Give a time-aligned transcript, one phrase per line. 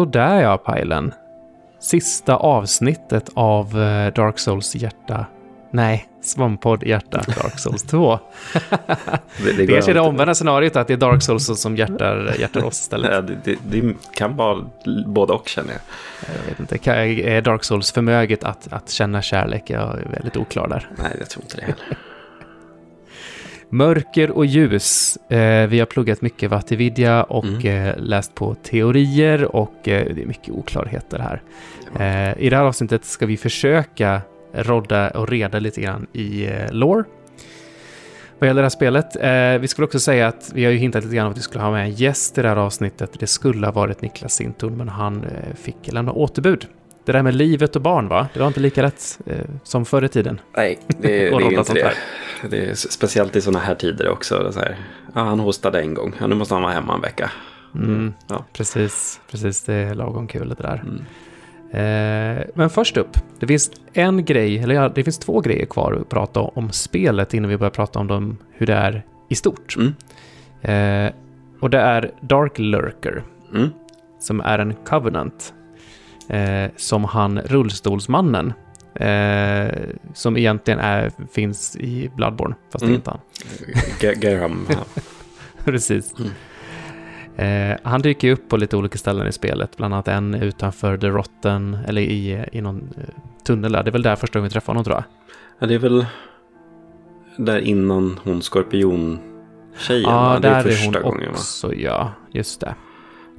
[0.00, 1.14] Sådär ja, Pajlen.
[1.80, 5.26] Sista avsnittet av eh, Dark Souls hjärta.
[5.70, 8.18] Nej, Svamppodd hjärta Dark Souls 2.
[9.44, 12.64] Det, Det kanske är det omvända scenariot, att det är Dark Souls som hjärtar, hjärtar
[12.64, 13.10] oss istället.
[13.12, 14.64] Ja, det, det, kan vara
[15.06, 15.80] både och känner jag.
[16.40, 16.90] Jag vet inte,
[17.30, 19.70] är Dark Souls förmöget att, att känna kärlek?
[19.70, 20.88] Jag är väldigt oklar där.
[20.98, 22.09] Nej, jag tror inte det heller.
[23.72, 25.16] Mörker och ljus.
[25.16, 27.86] Eh, vi har pluggat mycket Vattividya och Mm.
[27.88, 31.42] eh, läst på teorier och eh, det är mycket oklarheter här.
[31.98, 34.20] Eh, I det här avsnittet ska vi försöka
[34.52, 37.04] rodda och reda lite grann i eh, lore.
[38.38, 39.16] Vad gäller det här spelet.
[39.16, 41.42] Eh, vi skulle också säga att vi har ju hintat lite grann om att vi
[41.42, 43.10] skulle ha med en gäst i det här avsnittet.
[43.20, 46.66] Det skulle ha varit Niklas Sintun, men han eh, fick lämna återbud.
[47.10, 48.28] Det där med livet och barn, va?
[48.34, 50.40] Det var inte lika lätt eh, som förr i tiden.
[50.56, 51.92] Nej, det, det är rodda ju inte det.
[52.50, 54.38] Det är speciellt i sådana här tider också.
[54.38, 54.76] Det är Så här,
[55.14, 57.30] ja, han hostade en gång, ja, nu måste han vara hemma en vecka.
[57.74, 58.44] Mm, Ja.
[58.52, 59.62] Precis, precis.
[59.62, 60.82] Det är lagom kul det där.
[60.84, 61.04] Mm.
[61.70, 65.98] Eh, men först upp, det finns en grej, eller ja, det finns två grejer kvar
[66.00, 69.76] att prata om spelet innan vi börjar prata om dem, hur det är i stort.
[69.76, 69.94] Mm.
[70.62, 71.12] Eh,
[71.60, 73.22] och det är Dark Lurker,
[73.54, 73.68] Mm.
[74.20, 75.54] som är en Covenant,
[76.30, 78.52] eh, som han rullstolsmannen,
[78.94, 79.68] eh,
[80.14, 82.94] som egentligen är, finns i Bloodborne, fast det är Mm.
[82.96, 83.20] inte han.
[84.68, 85.02] Ja.
[85.64, 86.14] Precis.
[86.18, 86.30] Mm.
[87.36, 90.96] Eh, han dyker ju upp på lite olika ställen i spelet, bland annat en utanför
[90.98, 93.04] The Rotten, eller i, i någon eh,
[93.44, 93.82] tunnel där.
[93.82, 95.04] Det är väl där första gången vi träffar honom tror jag.
[95.58, 96.06] ja, det är väl
[97.36, 100.02] där innan hon skorpion-tjejen.
[100.10, 100.38] Ja, va?
[100.38, 101.32] det är där är första hon gången, va?
[101.32, 102.12] också, ja.
[102.32, 102.74] Just det.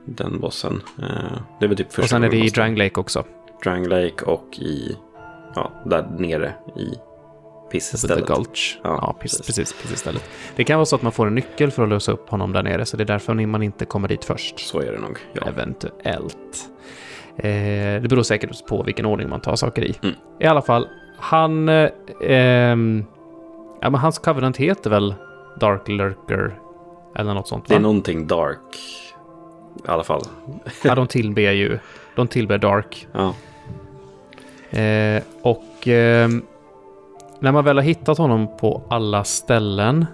[0.05, 0.81] Den bossen.
[0.99, 1.05] Eh,
[1.59, 3.23] det är väl typ första Och sen är det i Drang Lake också.
[3.63, 4.97] Drang Lake och i,
[5.55, 6.97] ja, där nere i The
[7.71, 8.26] pissstället.
[8.27, 8.80] Gulch.
[8.83, 9.73] Ja, Ja, precis, precis.
[9.81, 10.30] precis, stället.
[10.55, 12.64] Det kan vara så att man får en nyckel för att lösa upp honom där
[12.64, 14.59] nere, så det är därför man inte kommer dit först.
[14.59, 15.48] Så är det nog, ja.
[15.48, 16.70] Eventuellt.
[17.37, 19.95] Eh, det beror säkert på vilken ordning man tar saker i.
[20.03, 20.15] Mm.
[20.39, 20.87] I alla fall,
[21.17, 21.70] han...
[21.70, 21.89] Eh,
[22.21, 23.05] ehm,
[23.81, 25.15] ja, men hans covenant heter väl
[25.59, 26.59] Dark Lurker
[27.15, 27.81] eller något sånt, Det är va?
[27.83, 28.59] någonting dark
[29.76, 30.21] i alla fall.
[30.83, 31.80] Ja, de tillber ju...
[32.15, 33.08] De tillber Dark.
[33.14, 33.33] Ja,
[34.73, 36.42] Eh, och ehm,
[37.39, 40.05] när man väl har hittat honom på alla ställen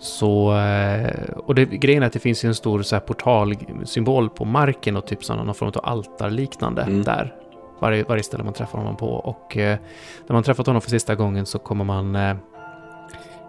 [0.00, 0.56] så...
[0.56, 4.96] Eh, och det, grejen är att det finns en stor så här, portalsymbol på marken
[4.96, 7.02] och typ sådana någon form av altarliknande Mm.
[7.04, 7.34] där.
[7.80, 9.06] Varje, varje ställe man träffar honom på.
[9.08, 9.78] Och eh,
[10.26, 12.16] när man träffat honom för sista gången så kommer man...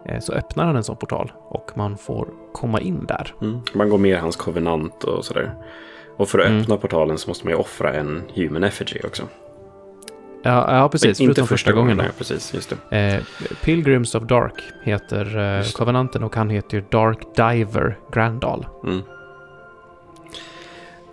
[0.06, 3.34] Eh, så öppnar han en sån portal och man får komma in där.
[3.41, 3.59] mm.
[3.73, 5.53] man går med hans kovenant och sådär.
[6.17, 6.62] Och för att Mm.
[6.62, 9.23] öppna portalen så måste man ju offra en human effigy också.
[10.44, 11.19] Ja, ja precis.
[11.19, 12.03] Men förutom första gången då.
[12.03, 12.97] Nej, precis, just det.
[12.97, 13.23] Eh,
[13.63, 14.53] Pilgrims of Dark
[14.84, 15.66] heter eh.
[15.72, 18.66] Covenanten och han heter ju Dark Diver Grandal.
[18.84, 19.01] Mm.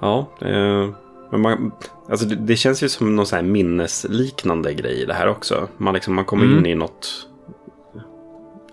[0.00, 0.88] Ja, eh,
[1.30, 1.72] men man,
[2.10, 5.68] alltså det, det känns ju som någon sån här minnesliknande grej i det här också.
[5.76, 6.58] Man, liksom, man kommer Mm.
[6.58, 7.27] in i något,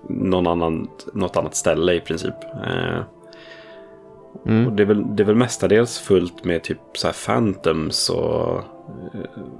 [0.09, 2.33] någon annan, något annat ställe i princip.
[2.43, 4.75] Eh, och Mm.
[4.75, 8.63] det, är väl, det är väl mestadels fullt med typ så här phantoms och eh,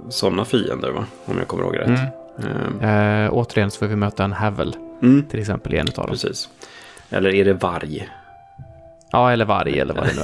[0.08, 1.04] sådana fiender va?
[1.24, 1.86] Om jag kommer ihåg rätt.
[1.88, 2.80] Mm.
[2.80, 5.92] Eh, Eh, återigen så får vi möta en Havel mm, till exempel i en av
[5.94, 6.06] dem.
[6.06, 6.48] precis.
[7.10, 8.08] Eller är det varg?
[9.10, 10.22] Ja, eller varg eller vad det nu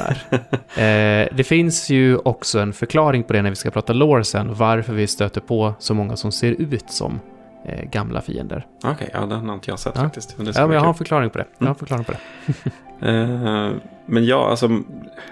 [0.79, 1.23] är.
[1.23, 4.55] eh, det finns ju också en förklaring på det när vi ska prata lore sen,
[4.55, 7.21] varför vi stöter på så många som ser ut som
[7.65, 8.67] eh, gamla fiender.
[8.85, 10.03] Okej, ja den har inte jag sett Ja.
[10.03, 10.39] faktiskt.
[10.39, 11.47] Men Ja, men jag har en förklaring på det.
[11.59, 12.19] Jag har en förklaring på det.
[13.05, 13.71] Eh,
[14.07, 14.81] men ja, alltså,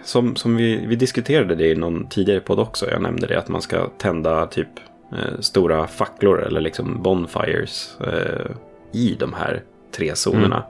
[0.04, 2.90] som, som vi, vi diskuterade det i någon tidigare podd också.
[2.90, 4.68] Jag nämnde det att man ska tända typ
[5.12, 8.50] eh, stora facklor eller liksom bonfires eh,
[8.92, 9.62] i de här
[9.96, 10.62] tre zonerna.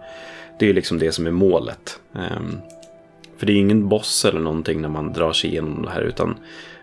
[0.58, 2.00] Det är ju liksom det som är målet.
[2.14, 2.58] Ehm,
[3.38, 6.02] för det är ju ingen boss eller någonting när man drar sig igenom det här
[6.02, 6.34] utan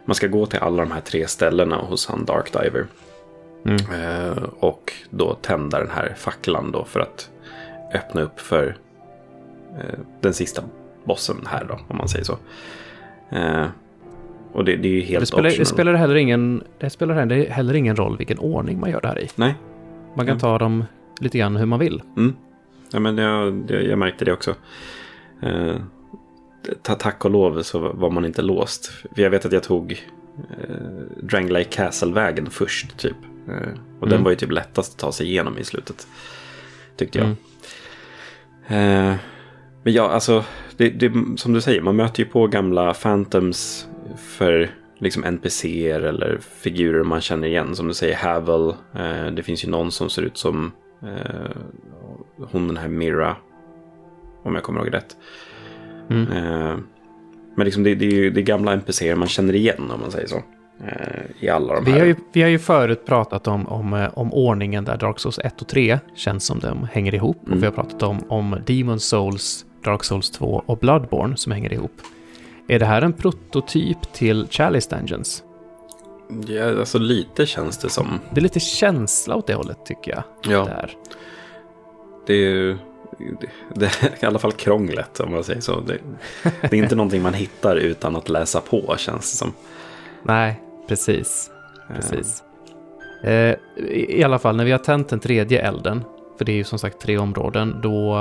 [0.05, 2.85] man ska gå till alla de här tre ställena hos han Dark Diver.
[3.67, 3.77] Mm.
[4.31, 7.29] Eh, och då tända den här facklan då för att
[7.93, 8.77] öppna upp för
[9.77, 10.63] eh, den sista
[11.05, 12.37] bossen här då, om man säger så.
[13.29, 13.65] Eh,
[14.53, 15.65] och det, det är ju helt Det spelar, det optional.
[15.65, 17.15] spelar heller ingen, det spelar
[17.49, 19.29] heller- ingen roll vilken ordning man gör det här i.
[19.35, 19.55] Nej,
[20.15, 20.39] Man kan Mm.
[20.39, 20.83] ta dem
[21.19, 22.01] lite grann hur man vill.
[22.17, 22.35] mm.
[22.91, 24.55] ja, men jag, jag, jag märkte det också.
[25.41, 25.75] Eh,
[26.81, 28.91] ta, tack och lov så var man inte låst.
[29.15, 29.91] Jag vet att jag tog
[30.37, 30.75] eh,
[31.21, 33.15] Drangley Castle-vägen först typ.
[33.47, 34.23] Eh, och den Mm.
[34.23, 36.07] var ju typ lättast att ta sig igenom i slutet.
[36.97, 37.25] Tyckte jag.
[38.67, 39.11] Mm.
[39.11, 39.15] Eh,
[39.83, 40.43] men ja, alltså,
[40.77, 46.37] det, det, som du säger, man möter ju på gamla Phantoms för liksom NPCer eller
[46.41, 47.75] figurer man känner igen.
[47.75, 48.69] Som du säger, Havel.
[48.95, 50.71] Eh, det finns ju någon som ser ut som
[51.03, 51.51] eh,
[52.51, 53.35] hon den här Mira.
[54.43, 55.17] Om jag kommer ihåg rätt.
[56.09, 56.31] Mm.
[56.31, 56.77] Eh,
[57.55, 60.11] Men liksom det, det är ju det är gamla NPCer man känner igen om man
[60.11, 60.43] säger så.
[60.85, 61.99] Eh, I alla de Vi här.
[61.99, 65.39] har, ju, vi har ju förut pratat om, om, eh, om ordningen där Dark Souls
[65.39, 67.37] 1 och 3 känns som de hänger ihop.
[67.45, 67.57] Mm.
[67.57, 71.73] Och vi har pratat om, om Demon Souls, Dark Souls 2 och Bloodborne som hänger
[71.73, 72.01] ihop.
[72.67, 75.43] Är det här en prototyp till Chalice Dungeons?
[76.47, 78.19] Ja, alltså lite känns det som.
[78.31, 80.23] Det är lite känsla åt det hållet tycker jag.
[80.53, 80.65] Ja.
[80.65, 80.91] Där.
[82.25, 82.77] Det är ju
[83.39, 85.79] det, det är i alla fall krånglet om man säger så.
[85.79, 85.97] Det,
[86.61, 89.53] det är inte någonting man hittar utan att läsa på känns det som.
[90.23, 91.51] Nej, precis.
[91.95, 92.43] Precis.
[93.23, 96.03] Eh, i, I alla fall, när vi har tänt den tredje elden,
[96.37, 98.19] för det är ju som sagt tre områden, då,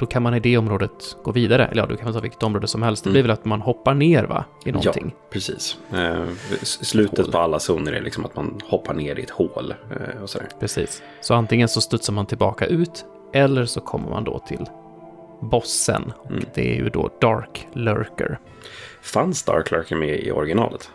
[0.00, 1.66] då kan man i det området gå vidare.
[1.66, 3.04] Eller ja, du kan ta vilket område som helst.
[3.04, 3.12] Det Mm.
[3.14, 4.44] blir väl att man hoppar ner, va?
[4.64, 5.14] I någonting.
[5.16, 5.78] Ja, precis.
[5.94, 6.24] Eh,
[6.62, 9.74] slutet på alla zoner är liksom att man hoppar ner i ett hål.
[9.90, 10.48] Eh, och sådär.
[10.60, 11.02] Precis.
[11.20, 14.66] Så antingen så studsar man tillbaka ut, eller så kommer man då till
[15.40, 16.12] bossen.
[16.18, 16.44] Och Mm.
[16.54, 18.38] det är ju då Dark Lurker.
[19.02, 20.90] Fanns Dark Lurker med i originalet?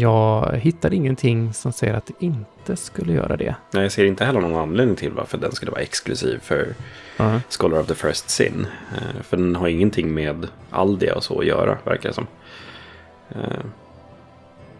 [0.00, 3.54] Jag hittar ingenting som säger att det inte skulle göra det.
[3.70, 6.66] Nej, jag ser inte heller någon anledning till varför den skulle vara exklusiv för
[7.16, 7.40] Ja.
[7.58, 8.66] Scholar of the First Sin.
[8.94, 12.26] Eh, för den har ingenting med Aldia och så att göra, verkar det som.
[13.30, 13.40] Eh,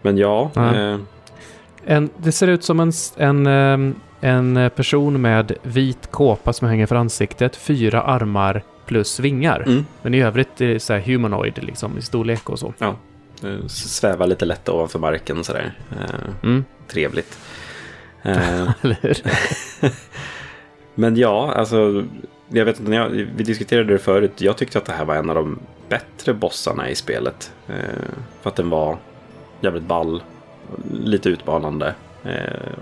[0.01, 0.75] men ja, Ja.
[0.75, 0.97] eh,
[1.85, 6.85] En, det ser ut som en, en, ehm, en person med vit kåpa som hänger
[6.85, 9.63] för ansiktet, fyra armar plus vingar.
[9.67, 12.73] mm, Men i övrigt är det så humanoid liksom, i storlek och så.
[12.77, 12.95] ja.
[13.43, 15.73] Eh, Svävar lite lätt ovanför marken och sådär.
[15.91, 16.65] Eh, Mm.
[16.87, 17.39] trevligt.
[18.23, 18.69] Eh?
[20.95, 22.05] Men ja, alltså,
[22.49, 24.41] jag vet inte, när jag, vi diskuterade det förut.
[24.41, 25.59] Jag tyckte att det här var en av de
[25.89, 27.51] bättre bossarna i spelet.
[28.41, 28.97] För att den var
[29.61, 30.23] jävligt ball,
[30.93, 31.95] lite utmanande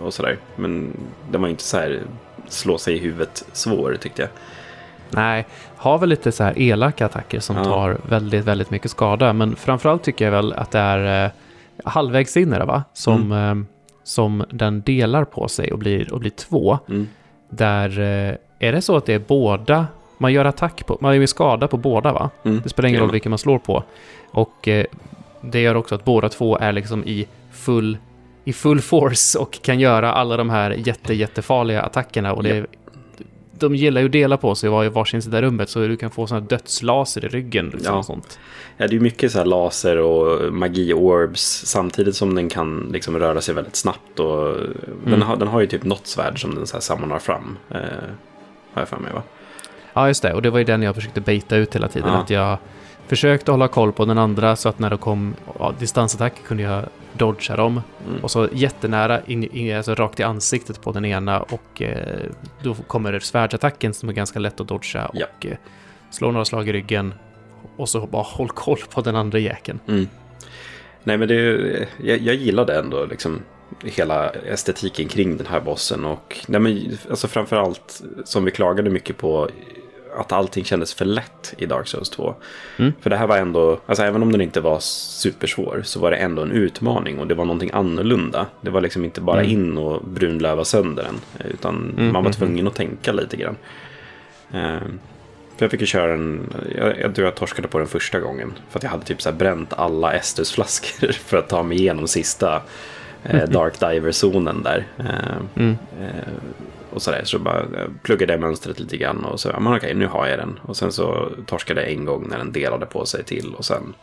[0.04, 0.38] och sådär.
[0.56, 0.98] Men
[1.32, 2.02] den var inte så här
[2.48, 4.30] slå sig i huvudet svår tyckte jag.
[5.10, 5.46] Nej,
[5.76, 7.64] har väl lite så här elaka attacker som Ja.
[7.64, 9.34] tar väldigt, väldigt mycket skada.
[9.34, 11.32] Men framförallt tycker jag väl att det är eh,
[11.84, 12.84] halvvägs in är det va?
[12.94, 13.60] Som, Mm.
[13.62, 13.66] eh,
[14.04, 16.80] som den delar på sig och blir, och blir två.
[16.90, 17.08] Mm.
[17.50, 18.36] Där eh,
[18.68, 21.78] är det så att det är båda, man gör attack på, man gör skada på
[21.78, 22.30] båda va?
[22.44, 22.62] Mm.
[22.64, 23.84] Det spelar ingen roll vilken man slår på.
[24.32, 24.86] Och eh,
[25.42, 27.98] det gör också att båda två är liksom i full,
[28.46, 32.34] i full force och kan göra alla de här jätte, jättefarliga attackerna.
[32.34, 32.66] Och det, Ja.
[33.60, 35.98] De gillar ju att dela på sig och vara i varsin sida rummet så du
[35.98, 37.70] kan få sådana dödslaser i ryggen.
[37.74, 38.04] Liksom, Ja.
[38.04, 38.40] sånt.
[38.78, 43.42] Ja, det är mycket så här laser och magi-orbs samtidigt som den kan liksom röra
[43.42, 44.20] sig väldigt snabbt.
[44.20, 44.54] Och
[45.04, 45.22] den, Mm.
[45.22, 47.58] har, den har ju typ något svärd som den så här samlar fram.
[47.70, 47.78] Eh,
[48.74, 49.22] har jag för mig va?
[49.94, 50.34] Ja, just det.
[50.34, 52.10] Och det var ju den jag försökte baita ut hela tiden.
[52.10, 52.18] Ja.
[52.20, 52.58] Att jag
[53.10, 56.86] försökte hålla koll på den andra så att när det kom ja, distansattacker kunde jag
[57.14, 57.82] dodga dem.
[58.08, 58.24] Mm.
[58.24, 62.20] Och så jättenära, in, in, alltså rakt i ansiktet på den ena och eh,
[62.64, 65.26] då kommer svärdsattacken som är ganska lätt att dodga Ja.
[65.38, 65.58] och eh,
[66.12, 67.14] slå några slag i ryggen
[67.78, 69.80] och så bara håll koll på den andra jäkeln.
[69.88, 70.08] Mm.
[71.04, 73.42] Nej men det, jag, jag gillade ändå liksom
[73.84, 76.06] hela estetiken kring den här bossen.
[76.06, 79.50] Och nej men, alltså framförallt som vi klagade mycket på
[80.18, 82.36] att allting kändes för lätt i Dark Souls 2.
[82.78, 82.94] Mm.
[83.02, 86.18] För det här var ändå, alltså även om den inte var supersvår så var det
[86.18, 88.46] ändå en utmaning och det var någonting annorlunda.
[88.62, 89.52] Det var liksom inte bara Mm.
[89.52, 91.50] in och brunlöva sönder den.
[91.54, 93.56] Utan Mm, man var mm, tvungen att tänka lite grann.
[94.54, 94.80] Eh,
[95.58, 98.54] för jag fick ju köra en, jag, jag tror jag torskade på den första gången.
[98.70, 102.62] För att jag hade typ så bränt alla Estus-flaskor för att ta mig igenom sista
[103.24, 104.88] eh, Dark Diver-zonen där.
[105.00, 105.06] Eh,
[105.56, 105.78] Mm.
[106.02, 106.34] eh,
[107.00, 109.94] och sådär, så bara eh, pluggade jag mönstret lite grann och så, ja men okej,
[109.94, 110.60] nu har jag den.
[110.62, 113.94] Och sen så torskade jag en gång när den delade på sig till och sen,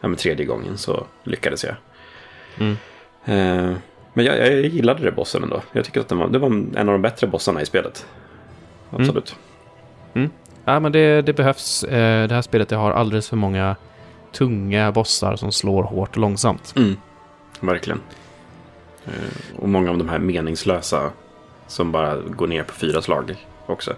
[0.00, 1.74] ja men tredje gången så lyckades jag.
[2.58, 2.76] Mm.
[3.24, 3.76] Eh,
[4.12, 5.62] men jag, jag gillade det bossen ändå.
[5.72, 8.06] Jag tycker att den var, det var en av de bättre bossarna i spelet.
[8.90, 9.36] Absolut.
[10.64, 11.84] Ja, men det, det behövs.
[11.84, 13.76] Eh, det här spelet det har alldeles för många
[14.32, 16.74] tunga bossar som slår hårt och långsamt.
[16.76, 16.96] Mm.
[17.60, 18.00] Verkligen.
[19.06, 21.10] Eh, och många av de här meningslösa
[21.66, 23.94] som bara går ner på fyra slag också.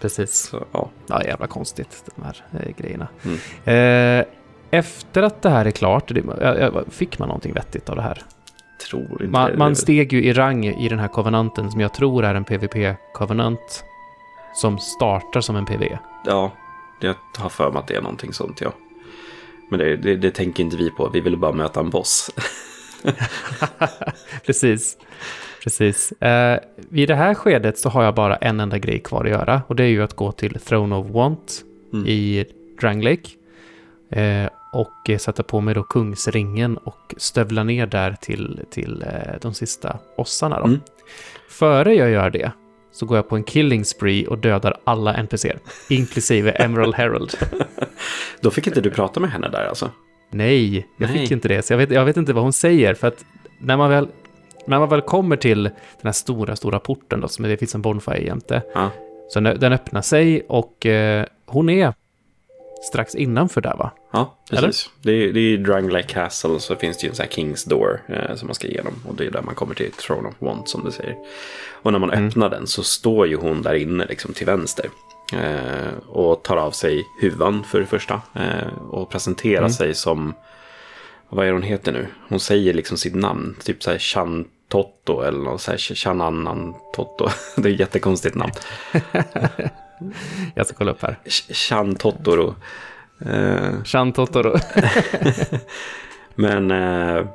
[0.00, 0.34] Precis.
[0.34, 0.90] Så, ja.
[1.06, 3.08] Ja, jävla konstigt, de här eh, grejerna.
[3.24, 3.38] Mm.
[3.64, 4.26] Eh,
[4.70, 8.22] efter att det här är klart, det, fick man någonting vettigt av det här?
[8.90, 9.56] Tror inte Man, det.
[9.56, 13.84] man steg ju i rang i den här kovenanten som jag tror är en PVP-kovenant.
[14.54, 15.98] Som startar som en PV.
[16.26, 16.52] Ja,
[17.00, 18.72] jag har för mig att det är någonting sånt ja.
[19.70, 21.08] Men det, det, det tänker inte vi på.
[21.08, 22.30] Vi ville bara möta en boss.
[24.46, 24.96] Precis.
[25.62, 26.12] Precis.
[26.12, 29.62] Eh, vid det här skedet så har jag bara en enda grej kvar att göra.
[29.66, 32.06] Och det är ju att gå till Throne of Want Mm.
[32.06, 32.44] i
[32.80, 33.28] Drang Lake.
[34.10, 39.54] Eh, och sätta på mig då kungsringen och stövla ner där till, till eh, de
[39.54, 40.58] sista bossarna.
[40.58, 40.64] Då.
[40.64, 40.80] Mm.
[41.50, 42.52] Före jag gör det
[42.92, 47.32] så går jag på en killing spree och dödar alla NPCer, inklusive Emerald Herald.
[48.40, 49.90] Då fick inte du prata med henne där alltså?
[50.30, 51.18] Nej, jag Nej.
[51.18, 51.62] fick inte det.
[51.62, 53.24] Så jag vet, jag vet inte vad hon säger, för att
[53.58, 54.08] när man väl,
[54.64, 57.82] när man väl kommer till den här stora, stora porten då, som det finns en
[57.82, 58.90] bonfire jämte, Ja,
[59.28, 61.94] så den, öppnar sig och eh, hon är
[62.82, 63.90] strax innanför där va?
[64.12, 64.90] ja precis.
[65.02, 67.68] Det är, det är i Drangleic Castle så finns det ju en sån här King's
[67.68, 68.92] Door eh, som man ska igenom.
[69.08, 71.16] Och det är där man kommer till Throne of Want som du säger.
[71.82, 74.86] Och när man öppnar den så står ju hon där inne liksom till vänster.
[75.32, 78.22] Eh, och tar av sig huvan för det första.
[78.34, 80.34] Eh, och presenterar sig som,
[81.32, 82.06] vad är hon heter nu?
[82.28, 86.74] Hon säger liksom sitt namn, typ så här Chan Totto eller något så här Chananan
[86.94, 87.28] Totto.
[87.56, 88.52] det är ett jättekonstigt namn.
[90.54, 91.18] Jag ska kolla upp här.
[91.24, 92.54] Ch- Chan Totoro.
[93.26, 94.56] Eh, Chan Totoro.
[96.34, 97.26] Men eh,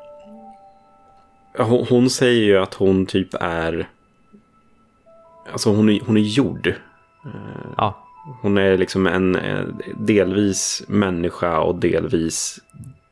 [1.58, 3.90] hon, hon säger ju att hon typ är...
[5.52, 6.74] Alltså hon är, hon är jord.
[7.78, 8.04] ja,
[8.42, 9.66] Hon är liksom en eh,
[9.98, 12.60] delvis människa och delvis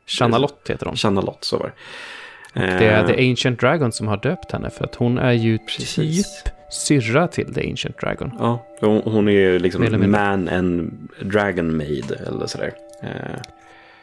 [0.06, 0.96] Chanalot heter hon.
[0.96, 1.44] Chanalot.
[1.44, 1.72] Så var det.
[2.60, 5.58] Det är Eh, The Ancient Dragon som har döpt henne, för att hon är ju
[5.58, 6.42] Precis.
[6.42, 8.32] typ syrra till The Ancient Dragon.
[8.38, 12.72] Ja, hon, hon är ju liksom man and dragon maid eller sådär.
[13.02, 13.08] Eh,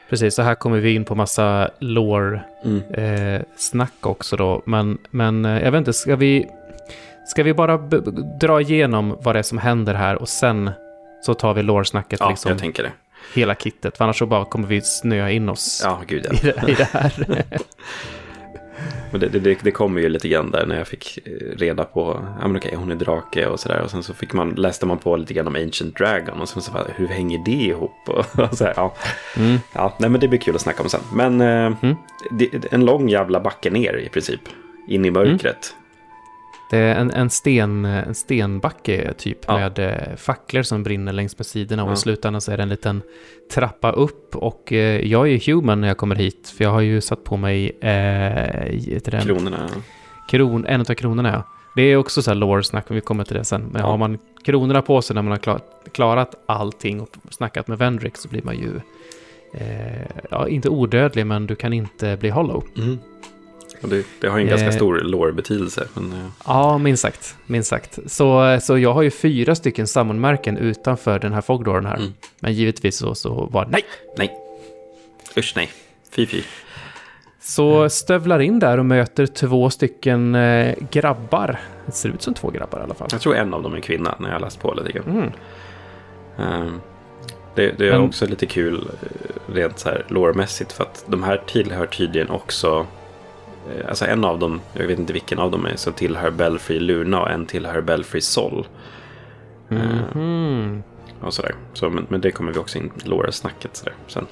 [0.10, 4.12] Precis, så här kommer vi in på massa lore-snack mm.
[4.12, 4.62] också då.
[4.65, 6.48] Men, men eh, jag vet inte, ska vi,
[7.27, 7.77] ska vi bara
[8.39, 10.72] dra igenom vad det är som händer här och sen
[11.22, 12.91] så tar vi lore-snacket Ja, liksom jag tänker det.
[13.33, 13.97] Hela kittet.
[13.97, 16.33] För annars så bara kommer vi snöa in oss Ja, gud ja.
[16.33, 17.13] i, det, i det här.
[19.11, 22.25] Men det, det, det kommer ju lite grann där när jag fick eh, reda på,
[22.41, 23.81] ja men okej, hon är drake och sådär.
[23.81, 26.61] Och sen så fick man, läste man på lite grann om Ancient Dragon och sen
[26.61, 27.91] så bara, hur hänger det ihop?
[28.07, 28.93] Och, och så här, ja.
[29.37, 29.57] Mm.
[29.73, 31.01] ja, nej men det blir kul att snacka om sen.
[31.13, 31.95] Men eh, Mm.
[32.31, 34.41] det, en lång jävla backe ner i princip.
[34.87, 35.75] In i mörkret.
[36.70, 39.58] Det är en, en, sten, en stenbacke typ Ja.
[39.58, 41.93] med eh, facklor som brinner längs med sidorna och Ja.
[41.93, 43.01] i slutändan så är det en liten
[43.53, 46.82] trappa upp och eh, jag är ju human när jag kommer hit för jag har
[46.82, 49.70] ju satt på mig eh, Kronorna.
[50.29, 51.29] kron, en av kronorna.
[51.34, 51.43] Ja.
[51.75, 53.62] Det är också så här lore-snack, vi kommer till det sen.
[53.72, 53.88] Men Ja.
[53.88, 55.60] har man kronorna på sig när man har klar,
[55.91, 58.72] klarat allting och snackat med Vendrick så blir man ju
[59.53, 62.63] eh, ja, inte odödlig men du kan inte bli hollow.
[62.77, 62.98] Mm.
[63.83, 64.73] Och det, det har ju en ganska Eh.
[64.73, 65.87] stor lore-betydelse.
[65.93, 67.35] Men, eh, Ja, minst sagt.
[67.45, 67.99] Minst sagt.
[68.07, 71.95] Så, så jag har ju fyra stycken sammanmärken utanför den här fogdooren här.
[71.97, 72.13] Mm.
[72.39, 73.81] Men givetvis så, så var nej.
[74.17, 74.33] nej.
[75.37, 75.69] Usch nej.
[76.11, 76.41] Fy fy.
[77.41, 81.59] Så stövlar in där och möter två stycken eh, grabbar.
[81.85, 83.07] Det ser ut som två grabbar i alla fall.
[83.11, 85.05] Jag tror en av dem är kvinna när jag läst på lite grann.
[85.17, 85.31] Mm.
[86.39, 86.81] Ehm,
[87.55, 88.87] Det, det är Men- också lite kul
[89.53, 92.85] rent så här lårmässigt för att de här tillhör tydligen också
[93.89, 97.22] Alltså en av dem, jag vet inte vilken av dem är, så tillhör Belfry Luna
[97.22, 98.67] och en tillhör Belfry Sol.
[99.70, 100.84] Mhm.
[101.22, 101.55] Och sådär.
[101.74, 104.25] Så, men, men det kommer vi också in i lore-snacket sådär, sen.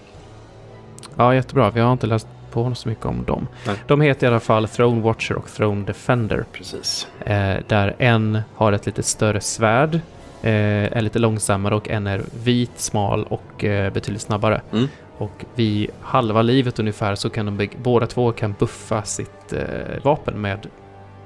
[1.15, 1.69] Ja, jättebra.
[1.69, 3.47] Vi har inte läst på så mycket om dem.
[3.67, 3.75] Nej.
[3.87, 6.45] De heter i alla fall Throne Watcher och Throne Defender.
[6.53, 7.07] Precis.
[7.19, 9.95] Eh, där en har ett lite större svärd,
[10.41, 14.61] eh, är lite långsammare och en är vit, smal och eh, betydligt snabbare.
[14.71, 14.87] Mm.
[15.21, 19.59] Och vid halva livet ungefär så kan de båda två kan buffa sitt eh,
[20.03, 20.67] vapen med,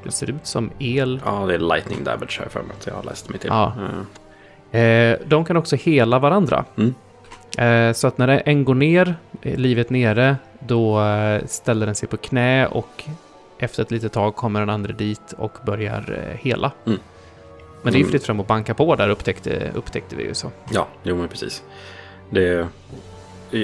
[0.04, 1.22] det ser ut som el.
[1.26, 3.50] Ja, det är lightning damage här för mig att jag har läst mig till.
[3.50, 3.74] Ja.
[3.80, 3.90] Eh,
[4.72, 6.66] Eh, de kan också hela varandra.
[6.78, 6.94] Mm.
[7.58, 12.10] Eh, så att när en går ner, eh, livet nere, då eh, ställer den sig
[12.10, 13.04] på knä och
[13.60, 16.72] efter ett litet tag kommer den andra dit och börjar eh, hela.
[16.86, 17.00] Mm.
[17.84, 18.12] Men det är ju Mm.
[18.12, 20.52] fritt fram att banka på där upptäckte, upptäckte vi ju så.
[20.72, 21.64] Ja, jo men precis.
[22.30, 22.68] Det,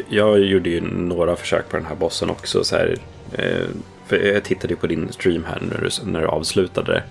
[0.10, 2.64] jag gjorde ju några försök på den här bossen också.
[2.64, 2.98] Så här,
[3.34, 3.68] eh,
[4.08, 7.04] för jag tittade ju på din stream här när du, när du avslutade det.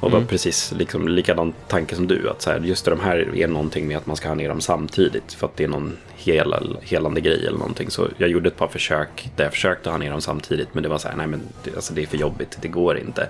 [0.00, 0.28] Och var Mm.
[0.28, 2.28] precis liksom, likadan tanke som du.
[2.30, 4.60] Att så här, just de här är någonting med att man ska ha ner dem
[4.60, 5.32] samtidigt.
[5.32, 7.90] För att det är någon hel, helande grej eller någonting.
[7.90, 10.68] Så jag gjorde ett par försök där jag försökte ha ner dem samtidigt.
[10.72, 12.98] Men det var så här, nej men det, alltså, det är för jobbigt, det går
[12.98, 13.28] inte.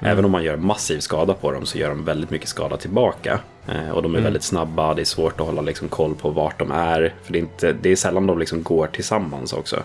[0.00, 3.40] Även om man gör massiv skada på dem så gör de väldigt mycket skada tillbaka.
[3.68, 4.24] Eh, och de är Mm.
[4.24, 7.14] väldigt snabba, det är svårt att hålla liksom, koll på vart de är.
[7.24, 9.76] För det är, inte, det är sällan de liksom går tillsammans också.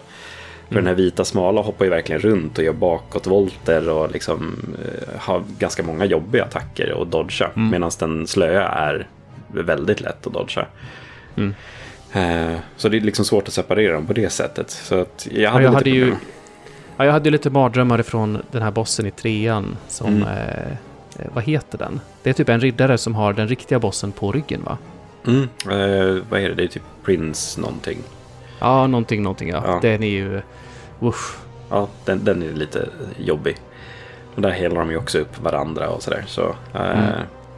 [0.68, 4.56] För den här vita smala hoppar ju verkligen runt och gör bakåtvolter och liksom,
[4.86, 7.50] eh, har ganska många jobbiga attacker att dodga.
[7.54, 9.08] Medan den slöa är
[9.48, 10.66] väldigt lätt att dodga.
[11.36, 11.54] Mm.
[12.14, 14.70] Eh, så det är liksom svårt att separera dem på det sättet.
[14.70, 16.16] Så att jag Ja, hade jag, hade ju.
[16.98, 20.08] Ja, jag hade ju lite mardrömmar ifrån den här bossen i trean som...
[20.08, 20.24] Mm.
[20.28, 20.72] Eh,
[21.20, 22.00] eh, vad heter den?
[22.24, 24.78] Det är typ en riddare som har den riktiga bossen på ryggen va?
[25.28, 26.56] Mm, eh, vad är det?
[26.56, 27.98] Det är typ Prince någonting.
[28.60, 29.64] Ja, någonting, någonting ja.
[29.66, 29.80] Ja.
[29.82, 30.42] Den är ju...
[31.02, 31.36] Usch.
[31.70, 33.58] Ja, den, den är lite jobbig.
[34.36, 36.24] Och där helar de ju också upp varandra och sådär.
[36.28, 37.10] Så, eh, Mm.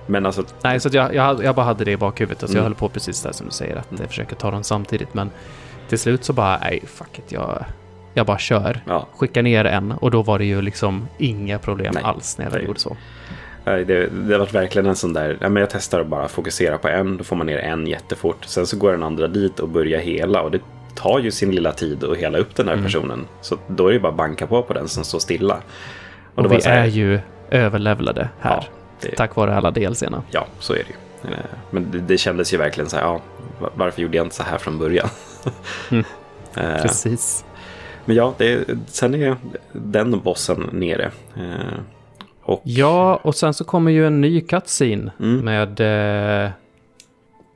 [0.08, 2.44] Men alltså, Nej, så jag, jag, jag bara hade det i bakhuvudet.
[2.44, 2.72] Alltså Jag Mm.
[2.72, 4.02] höll på precis där som du säger, att Mm.
[4.02, 5.14] jag försöker ta dem samtidigt.
[5.14, 5.32] Men
[5.90, 7.66] till slut så bara, nej, fuck it, jag,
[8.18, 8.82] jag bara kör.
[8.88, 12.04] ja, Skickar ner en och då var det ju liksom inga problem Nej.
[12.04, 12.98] alls när jag väl gjorde så.
[13.64, 16.78] Det, det har varit verkligen en sån där, ja, men jag testar att bara fokusera
[16.78, 18.46] på en, då får man ner en jättefort.
[18.46, 20.60] Sen så går den andra dit och börjar hela och det
[20.96, 22.86] tar ju sin lilla tid att hela upp den här Mm.
[22.86, 23.28] personen.
[23.42, 25.58] Så då är det bara att banka på på den som står stilla.
[26.36, 27.20] Och, var vi här- är ju
[27.50, 28.52] överlevlade här.
[28.56, 28.66] Ja,
[29.02, 30.24] det, Tack vare alla delserna.
[30.32, 30.84] ja, så är det
[31.30, 31.34] ju.
[31.34, 31.40] Eh,
[31.72, 33.22] Men det, det kändes ju verkligen så här, ja,
[33.60, 35.08] va- varför gjorde jag inte så här från början?
[35.92, 36.04] Mm.
[36.58, 37.46] Eh, Precis.
[38.06, 39.36] Men ja, det, sen är
[39.72, 41.12] den bossen nere.
[41.38, 41.80] Eh,
[42.42, 45.38] Och Ja, och sen så kommer ju en ny cutscene Mm.
[45.46, 45.80] med
[46.46, 46.52] eh,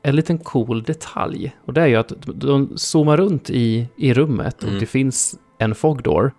[0.03, 1.55] en liten cool detalj.
[1.65, 4.79] Och det är ju att de zoomar runt i, i rummet och Mm.
[4.79, 6.31] det finns en fogdoor.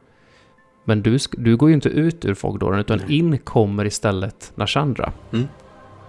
[0.84, 3.18] Men du, du går ju inte ut ur fogdooren utan Nej.
[3.18, 5.12] in kommer istället Nashandra.
[5.32, 5.48] Mm.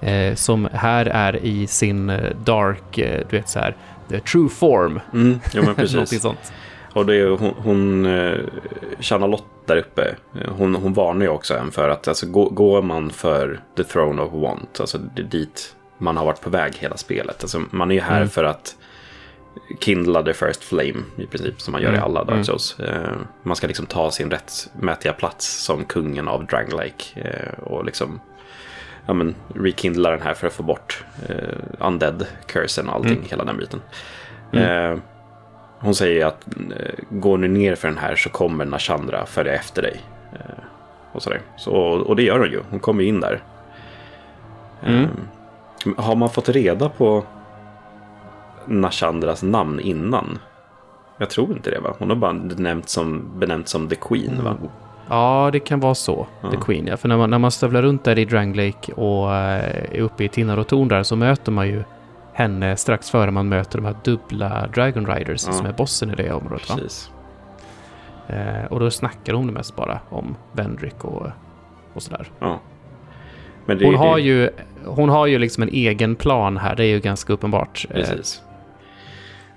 [0.02, 3.76] Eh, som här är i sin eh, dark, eh, du vet så här,
[4.10, 5.00] the true form.
[5.14, 6.22] Mm, jo, men Någonting precis.
[6.22, 6.54] sånt.
[6.94, 8.40] Och det hon, hon eh,
[9.00, 12.82] Charlotte där uppe, eh, hon, hon varnar ju också en för att alltså, gå- går
[12.82, 16.74] man för the throne of want, alltså det är dit man har varit på väg
[16.76, 17.42] hela spelet.
[17.44, 18.30] Alltså, man är ju här Mm.
[18.30, 18.76] för att
[19.80, 22.44] kindla the first flame i princip, som man gör i Mm, alla Dark mm.
[22.44, 22.80] Souls.
[22.80, 28.20] Eh, man ska liksom ta sin rättmätiga plats som kungen av Draglike eh, och liksom
[29.06, 31.36] ja, men, rekindla den här för att få bort eh,
[31.88, 33.26] undead cursen och allting, Mm.
[33.30, 33.82] hela den biten.
[35.82, 39.82] Hon säger att eh, går du ner för den här så kommer Nashandra följa efter
[39.82, 40.02] dig.
[40.34, 40.64] Eh,
[41.12, 41.42] och, sådär.
[41.58, 42.62] Så, och det gör hon ju.
[42.70, 43.44] Hon kommer in där.
[44.86, 45.04] Mm.
[45.04, 47.24] Eh, har man fått reda på
[48.66, 50.40] Nashandras namn innan?
[51.18, 51.94] Jag tror inte det va?
[52.00, 54.58] Hon har bara nämnt som, benämnt som The Queen va?
[55.10, 56.28] Ja, det kan vara så.
[56.42, 56.52] Ja.
[56.52, 56.98] The Queen, ja.
[56.98, 60.30] För när man, när man stövlar runt där i Dranglake och eh, är uppe i
[60.30, 61.84] Tinnarotorn där så möter man ju
[62.34, 65.54] henne strax före man möter de här dubbla Dragon Riders Ja.
[65.54, 66.70] som är bossen i det området.
[66.70, 66.76] Va?
[66.76, 67.12] Precis.
[68.28, 71.28] Eh, och då snackar hon mest bara om Vendrick och,
[71.94, 72.32] och sådär.
[72.40, 72.60] Ja.
[73.66, 74.50] Men det, Hon har, det, ju,
[74.86, 77.86] hon har ju liksom en egen plan här, det är ju ganska uppenbart.
[77.90, 78.42] Eh, Precis.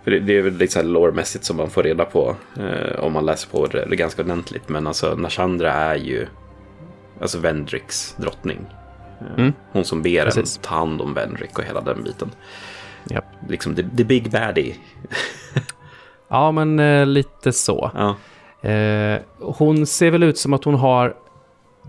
[0.05, 3.01] För det, det är väl lite så här lore-mässigt som man får reda på eh,
[3.05, 4.69] om man läser på det, det är ganska ordentligt.
[4.69, 6.27] Men alltså Nashandra är ju
[7.21, 8.59] alltså Vendricks drottning.
[9.21, 9.53] Eh, Mm.
[9.73, 10.57] Hon som ber Precis.
[10.57, 12.31] en ta hand om Vendrick och hela den biten.
[13.11, 13.25] Japp.
[13.49, 14.77] Liksom the, the big baddie.
[16.29, 17.91] Ja, men eh, lite så.
[17.95, 18.17] Ja,
[18.71, 21.15] Eh, hon ser väl ut som att hon har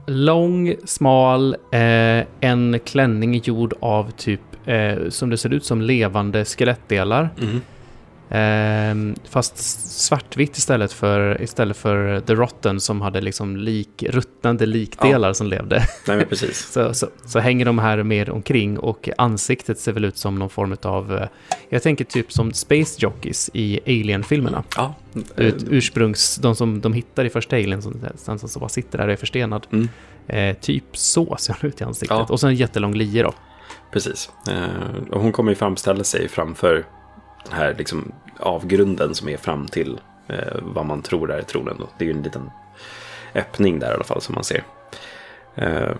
[0.07, 6.45] lång, smal, eh, en klänning gjord av typ, eh, som det ser ut som levande
[6.45, 7.29] skelettdelar.
[7.38, 7.61] Mhm.
[8.29, 8.95] Eh,
[9.29, 9.57] fast
[10.01, 15.88] svartvitt istället för, istället för The Rotten som hade liksom lik, ruttnande likdelar som levde.
[16.07, 16.57] nej men precis.
[16.71, 20.49] Så, så, så hänger de här med omkring och ansiktet ser väl ut som någon
[20.49, 21.27] form av, eh,
[21.69, 24.63] jag tänker typ som Space Jockeys i Alien-filmerna.
[24.75, 24.95] Ja,
[25.35, 29.07] Ut, ursprungs, de som de hittar i första Alien, som, som, som bara sitter där
[29.07, 29.67] och är förstenad.
[29.71, 29.89] Mm.
[30.27, 32.17] Eh, typ så ser hon ut i ansiktet.
[32.17, 32.25] Ja.
[32.29, 33.33] Och så en jättelång lie då.
[33.91, 34.29] Precis.
[34.49, 36.85] Eh, och hon kommer ju framställa sig framför
[37.45, 41.75] den här liksom avgrunden som är fram till eh, vad man tror är tronen.
[41.79, 41.88] Då.
[41.97, 42.51] Det är ju en liten
[43.36, 44.63] öppning där i alla fall som man ser.
[45.55, 45.91] Eh,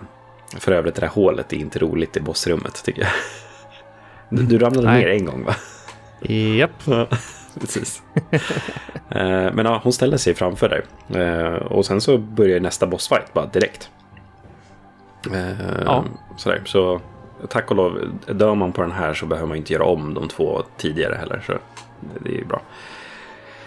[0.58, 3.10] för övrigt det där hålet är inte roligt i bossrummet tycker jag.
[4.28, 5.04] Du, du ramlade Nej.
[5.04, 5.54] ner en gång va?
[6.56, 6.70] Japp.
[7.58, 8.02] Ja, precis.
[9.10, 10.84] Eh, Men ja, hon ställer sig framför där.
[11.20, 13.90] Eh, Och sen så börjar nästa bossfight bara direkt.
[15.34, 16.04] Eh, Ja.
[16.36, 17.00] Sådär, så
[17.48, 20.28] tack och lov, dör man på den här så behöver man inte göra om de
[20.28, 21.42] två tidigare heller.
[21.46, 21.58] Så det,
[22.20, 22.60] det är ju bra.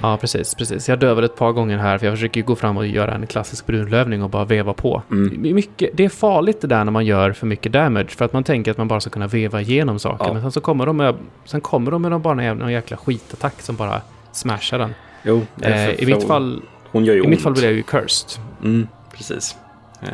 [0.01, 0.89] Ja, precis, precis.
[0.89, 3.65] Jag dövade ett par gånger här för jag försöker gå fram och göra en klassisk
[3.65, 5.01] brunlövning och bara veva på.
[5.11, 5.43] Mm.
[5.43, 8.25] Det är Mycket, det är farligt det där när man gör för mycket damage för
[8.25, 10.25] att man tänker att man bara ska kunna veva igenom saker.
[10.25, 10.33] Ja.
[10.33, 13.61] Men sen så kommer de med, sen kommer de med någon, bara någon jäkla skitattack
[13.61, 14.01] som bara
[14.31, 14.93] smashar den.
[15.23, 17.29] Jo, Eh, I mitt fall, Hon gör ju i ont.
[17.29, 18.43] mitt fall blir jag ju cursed.
[18.63, 19.55] Mm, precis.
[20.01, 20.09] Eh,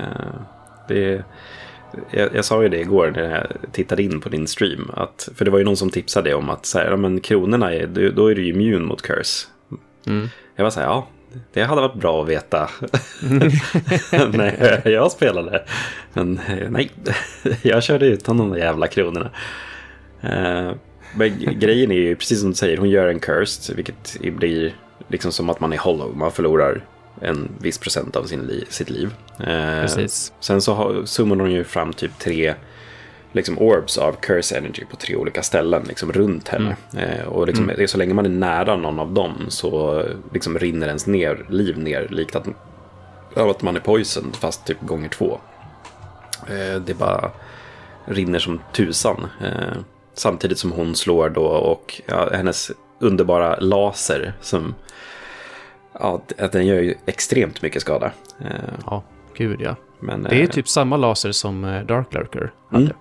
[0.87, 1.23] det,
[2.11, 4.91] jag, jag sa ju det igår när jag tittade in på din stream.
[4.93, 7.73] Att, för det var ju någon som tipsade om att så här, ja, men kronorna
[7.73, 9.47] är, då- är du ju immun mot curse.
[10.07, 10.27] Mm.
[10.55, 11.07] Jag var så här, ja,
[11.53, 12.69] det hade varit bra att veta
[14.33, 15.63] när jag spelade.
[16.13, 16.91] Men eh, nej,
[17.61, 19.29] jag körde utan de där jävla kronorna.
[20.21, 20.71] Eh,
[21.17, 24.73] Men grejen är ju precis som du säger, hon gör en cursed, vilket blir
[25.07, 26.17] liksom som att man är hollow.
[26.17, 26.85] Man förlorar
[27.21, 29.13] en viss procent av sin li- sitt liv.
[29.39, 29.81] Eh.
[30.39, 32.53] Sen så har- zoomar hon ju fram typ tre
[33.31, 36.75] liksom orbs av curse energy på tre olika ställen liksom runt henne.
[36.97, 40.87] Eh, och liksom, är så länge man är nära någon av dem så liksom rinner
[40.87, 42.47] ens ner, liv ner likt att,
[43.35, 45.39] att man är poisoned fast typ gånger två.
[46.47, 47.31] Eh, det bara
[48.05, 49.27] rinner som tusan.
[49.41, 49.77] Eh,
[50.13, 54.75] samtidigt som hon slår då och ja, hennes underbara laser som
[55.99, 58.11] ja, att den gör ju extremt mycket skada.
[58.41, 58.47] Eh,
[58.85, 59.03] Ja,
[59.37, 59.75] gud ja.
[59.99, 62.83] men, Det är eh, typ samma laser som eh, Dark Lurker hade.
[62.83, 62.97] Mm.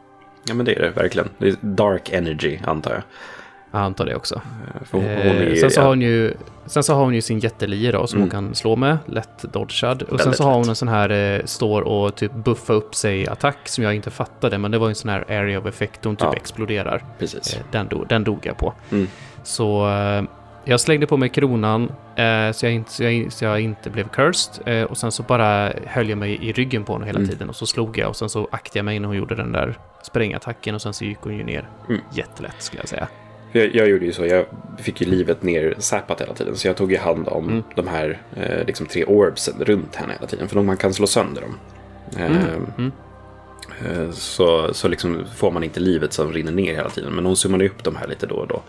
[0.49, 1.29] Ja men det är det verkligen.
[1.39, 3.03] Det är dark energy antar jag.
[3.71, 4.41] Jag antar det också.
[4.93, 6.35] Eh, Eh, är sen, så ja, har hon ju,
[6.67, 8.23] sen så har hon ju sin jättelie då som Mm.
[8.23, 10.03] hon kan slå med, lätt dodgad.
[10.03, 13.29] Och sen så har hon en sån här, eh, står och typ buffa upp sig
[13.29, 16.17] attack som jag inte fattade, men det var en sån här area of effect, hon
[16.17, 16.33] typ Ja.
[16.37, 17.05] exploderar.
[17.19, 17.55] precis.
[17.55, 18.73] Eh, den, do, den dog jag på.
[18.93, 19.07] Mm.
[19.43, 19.87] Så
[20.65, 21.83] jag slängde på mig kronan
[22.17, 24.69] eh, så, jag inte, så, jag, så jag inte blev cursed.
[24.69, 27.31] Eh, och sen så bara höll jag mig i ryggen på henne hela Mm.
[27.31, 29.53] tiden och så slog jag och sen så aktade jag mig när hon gjorde den
[29.53, 32.01] där sprängattacken och sen så gick hon ju ner Mm.
[32.13, 33.09] jättelätt skulle jag säga.
[33.53, 34.45] Jag, jag gjorde ju så, jag
[34.79, 36.57] fick ju livet ner zappat hela tiden.
[36.57, 37.63] Så jag tog ju hand om Mm.
[37.77, 40.49] de här eh, liksom tre orbsen runt henne hela tiden.
[40.49, 41.59] För man kan slå sönder dem.
[42.19, 42.67] Eh, Mm.
[42.79, 42.93] Mm.
[43.87, 47.13] eh, Så, så liksom får man inte livet som rinner ner hela tiden.
[47.13, 48.63] Men hon summade upp de här lite då och då.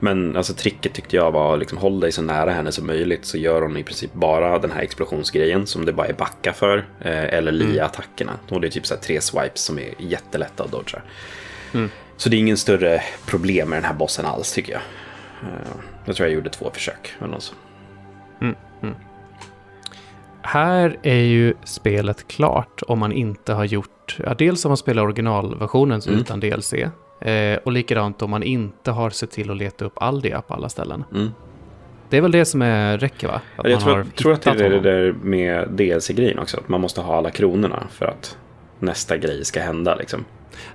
[0.00, 3.38] Men alltså tricket tyckte jag var liksom håll dig så nära henne som möjligt så
[3.38, 6.78] gör hon i princip bara den här explosionsgrejen som det bara är backa för.
[7.00, 8.32] Eh, eller lia-attackerna.
[8.48, 11.02] Och det är typ så tre swipes som är jättelätta att dodga.
[11.74, 11.90] Mm.
[12.16, 14.82] Så det är ingen större problem med den här bossen alls tycker jag.
[15.42, 15.58] Eh,
[16.04, 17.14] Jag tror jag gjorde två försök.
[17.18, 17.54] Eller något så.
[20.42, 25.02] Här är ju spelet klart om man inte har gjort, ja, dels om man spelar
[25.02, 26.20] originalversionen Mm.
[26.20, 26.74] utan DLC.
[27.20, 30.68] Eh, och likadant om man inte har sett till att leta upp Aldia på alla
[30.68, 31.04] ställen.
[31.14, 31.28] Mm.
[32.10, 33.40] Det är väl det som är, räcker va?
[33.56, 36.56] Att Jag tror, tror att det är det där med DLC-grejen också.
[36.56, 38.38] Att man måste ha alla kronorna för att
[38.78, 39.94] nästa grej ska hända.
[39.94, 40.24] Liksom.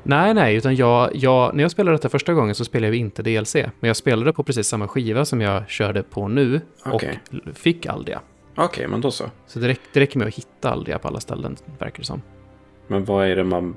[0.04, 3.24] Nej, nej, utan jag, jag, när jag spelade detta första gången så spelade jag inte
[3.24, 3.56] DLC.
[3.56, 7.20] Men jag spelade på precis samma skiva som jag körde på nu Okej.
[7.32, 8.20] och fick Aldia.
[8.56, 9.24] Okej, men då så.
[9.48, 12.22] Så det, räck, det räcker med att hitta Aldia på alla ställen, verkar det som.
[12.88, 13.76] Men vad är det man...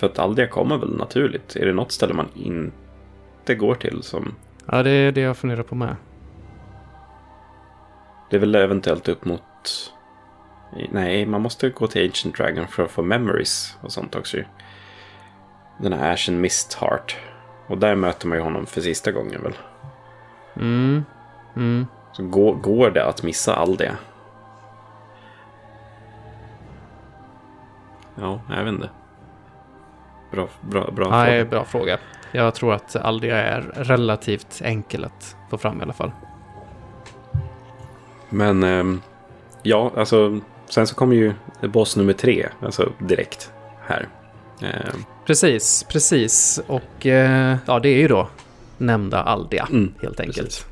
[0.00, 1.56] För att Aldia kommer väl naturligt?
[1.56, 4.34] Är det något ställe man inte går till som...
[4.66, 5.96] Ja, det är det jag funderar på med.
[8.30, 9.42] Det är väl eventuellt upp mot...
[10.90, 14.36] Nej, man måste gå till Ancient Dragon för att få memories och sånt också.
[15.78, 17.16] Den här Ashen Mist Heart.
[17.66, 19.54] Och där möter man ju honom för sista gången väl.
[20.56, 21.04] Mm,
[21.56, 21.86] mm.
[22.12, 23.96] Så går, går det att missa Aldia?
[28.14, 28.90] Ja, jag vet inte.
[30.32, 31.50] Bra, bra, bra Nej, fråga.
[31.50, 31.98] bra fråga.
[32.32, 36.10] Jag tror att Aldia är relativt enkel att få fram i alla fall.
[38.28, 39.00] Men ehm,
[39.62, 43.52] ja, alltså sen så kommer ju boss nummer tre, alltså direkt
[43.86, 44.08] här.
[44.62, 46.60] Ehm, Precis, precis.
[46.66, 48.28] Och eh, ja, det är ju då
[48.78, 50.66] nämnda Aldia, Mm, helt enkelt.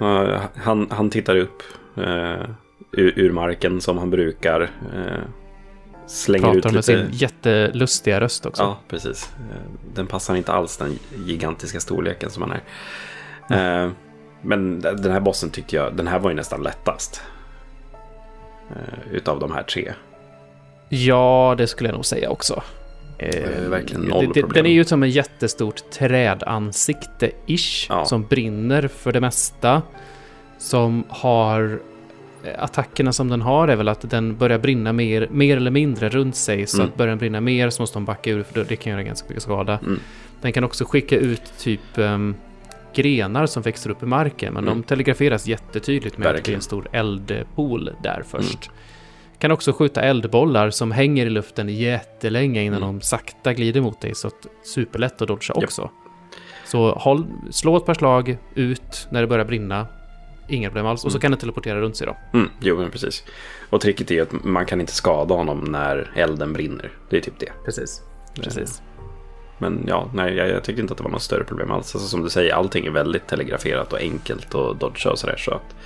[0.00, 1.62] Ja, han, han tittar upp
[1.96, 2.46] eh,
[2.92, 4.60] ur, ur marken som han brukar.
[4.94, 5.22] Eh,
[6.06, 6.82] slänger Pratar ut med lite...
[6.82, 8.62] sin jättelustiga röst också.
[8.62, 9.30] Ja, precis.
[9.94, 12.52] Den passar inte alls den gigantiska storleken som han
[13.48, 13.84] är.
[13.84, 13.90] Eh,
[14.42, 17.22] Men den här bossen tyckte jag, den här var ju nästan lättast.
[18.70, 19.92] Eh, Utav de här tre.
[20.88, 22.62] Ja, det skulle jag nog säga också.
[23.18, 24.50] är Eh, verkligen noll det- problem.
[24.62, 28.04] Den är ju som en jättestort trädansikte-ish, Ja.
[28.04, 29.82] som brinner för det mesta.
[30.58, 31.80] Som har...
[32.58, 36.36] Attackerna som den har är väl att den börjar brinna mer, mer eller mindre runt
[36.36, 36.66] sig.
[36.66, 36.88] Så Mm.
[36.88, 39.28] att börjar den brinna mer så måste de backa ur, för det kan göra ganska
[39.28, 39.78] mycket skada.
[39.82, 40.00] Mm.
[40.40, 42.34] Den kan också skicka ut typ ehm,
[42.94, 44.74] grenar som växer upp i marken, men Mm.
[44.80, 46.58] de telegraferas jättetydligt med att det Verkligen.
[46.58, 48.70] en stor eldpool där först.
[49.38, 52.94] Kan också skjuta eldbollar som hänger i luften jättelänge innan Mm.
[52.98, 55.90] de sakta glider mot dig, så att superlätt att dodga också.
[56.66, 59.86] Så håll, slå ett par slag ut när det börjar brinna,
[60.48, 61.04] inga problem alls.
[61.04, 61.20] Och så Mm.
[61.20, 62.16] kan den teleportera runt sig då.
[62.38, 63.24] Mm, jo, men precis.
[63.70, 66.90] Och tricket är ju att man kan inte skada honom när elden brinner.
[67.10, 67.52] Det är typ det.
[67.64, 68.02] Precis.
[68.42, 68.82] Precis.
[69.58, 71.94] Men ja, nej, jag, jag tyckte inte att det var något större problem alls.
[71.94, 75.36] Alltså, som du säger, allting är väldigt telegraferat och enkelt och dodga och sådär.
[75.38, 75.76] Så att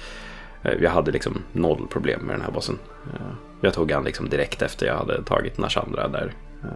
[0.62, 2.78] eh, jag hade liksom noll problem med den här bossen.
[3.14, 3.20] Eh,
[3.60, 6.32] jag tog han liksom direkt efter jag hade tagit Nashandra där.
[6.64, 6.68] Eh,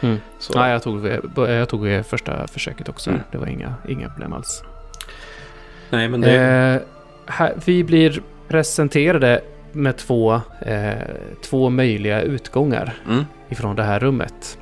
[0.00, 0.16] Mm.
[0.38, 3.10] så, Nej, jag tog, jag tog eh, första försöket också.
[3.10, 3.22] Mm.
[3.32, 4.64] Det var inga, inga problem alls.
[5.94, 6.34] Nej, men det...
[6.36, 6.80] Eh,
[7.26, 9.40] här, vi blir presenterade
[9.72, 10.92] med två, eh,
[11.42, 14.58] två möjliga utgångar Mm, ifrån det här rummet.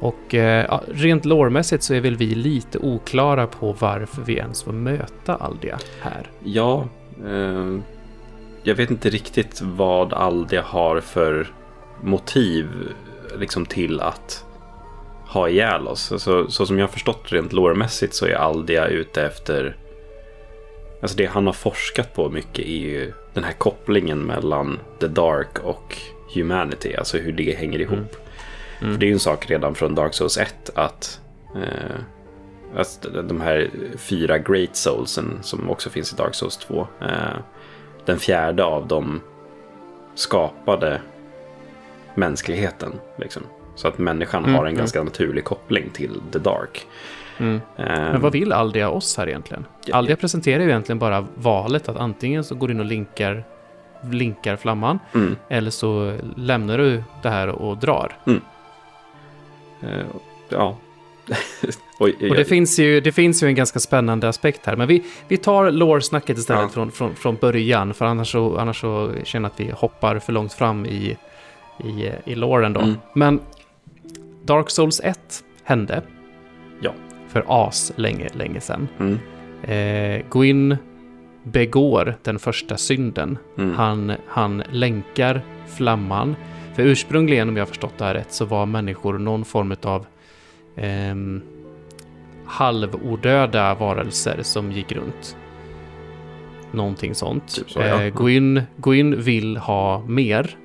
[0.00, 4.72] Och eh, rent lårmässigt så är väl vi lite oklara på varför vi ens får
[4.72, 6.30] möta Aldia här.
[6.44, 6.88] ja,
[7.26, 7.78] eh,
[8.62, 11.46] jag vet inte riktigt vad Aldia har för
[12.02, 12.68] motiv
[13.38, 14.44] liksom till att
[15.28, 16.12] ha ihjäl oss.
[16.12, 19.76] Alltså, så som jag har förstått rent lårmässigt så är Aldia ute efter...
[21.02, 25.58] Alltså det han har forskat på mycket är ju den här kopplingen mellan The Dark
[25.58, 25.96] och
[26.34, 26.94] Humanity.
[26.94, 28.16] Alltså hur det hänger ihop.
[28.92, 31.20] För det är ju en sak redan från Dark Souls 1 att,
[31.54, 31.96] eh,
[32.74, 36.86] att de här fyra Great Soulsen som också finns i Dark Souls 2.
[37.00, 37.36] Eh,
[38.04, 39.20] den fjärde av dem
[40.14, 41.00] skapade
[42.14, 42.92] mänskligheten.
[43.18, 43.42] Liksom.
[43.74, 46.86] Så att människan har en ganska naturlig koppling till The Dark.
[47.38, 47.60] Mm.
[47.76, 49.64] Men vad vill Aldria oss här egentligen?
[49.84, 53.44] Ja, Aldria presenterar ju egentligen bara valet att antingen så går du in och linkar,
[54.10, 55.36] linkar flamman Mm.
[55.48, 58.16] eller så lämnar du det här och drar.
[59.82, 60.04] Eh,
[60.48, 60.76] ja.
[61.98, 64.76] Oj, Och det finns, ju, det finns ju en ganska spännande aspekt här.
[64.76, 66.68] Men vi, vi tar lore-snacket istället Ja.
[66.68, 67.94] från, från, från början.
[67.94, 71.16] För annars så, annars så känner jag att vi hoppar för långt fram i,
[71.84, 72.80] i, i loren då.
[72.80, 72.94] Mm.
[73.14, 73.40] Men
[74.44, 75.18] Dark Souls 1
[75.64, 76.02] hände.
[77.32, 78.88] För as länge, länge sedan.
[79.00, 79.18] Mm.
[79.62, 80.76] Eh, Gwyn
[81.42, 83.38] begår den första synden.
[83.58, 83.74] Mm.
[83.74, 86.36] Han, han länkar flamman.
[86.74, 90.06] För ursprungligen, om jag förstått det här rätt, så var människor någon form av
[90.76, 91.42] ehm,
[92.46, 95.36] halvodöda varelser som gick runt.
[96.72, 97.54] Någonting sånt.
[97.54, 98.02] Typ så, ja.
[98.02, 100.56] eh, Gwyn, Gwyn vill ha mer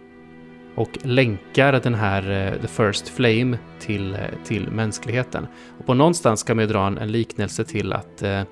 [0.78, 5.48] och länkar den här eh, The First Flame till, eh, till mänskligheten.
[5.80, 8.44] Och på någonstans kan man ju dra en, en liknelse till att eh,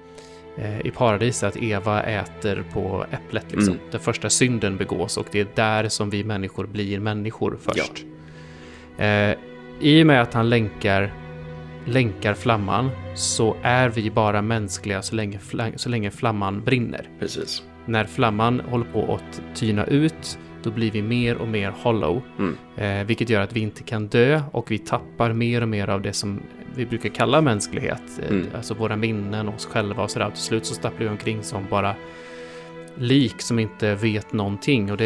[0.83, 3.51] i paradiset att Eva äter på äpplet.
[3.51, 3.73] Liksom.
[3.73, 3.85] Mm.
[3.91, 8.05] Den första synden begås och det är där som vi människor blir människor först.
[8.97, 9.35] Eh,
[9.79, 11.13] I och med att han länkar,
[11.85, 15.39] länkar flamman så är vi bara mänskliga så länge,
[15.75, 17.09] så länge flamman brinner.
[17.19, 17.63] Precis.
[17.85, 22.21] När flamman håller på att tyna ut då blir vi mer och mer hollow.
[22.39, 22.57] Mm.
[22.77, 26.01] Eh, vilket gör att vi inte kan dö och vi tappar mer och mer av
[26.01, 26.39] det som
[26.75, 28.01] vi brukar kalla mänsklighet.
[28.23, 28.47] Eh, Mm.
[28.55, 30.29] Alltså våra minnen, oss själva och sådär.
[30.29, 31.95] Till slut så stapplar vi omkring som bara
[32.97, 34.91] lik som inte vet någonting.
[34.91, 35.05] Och det,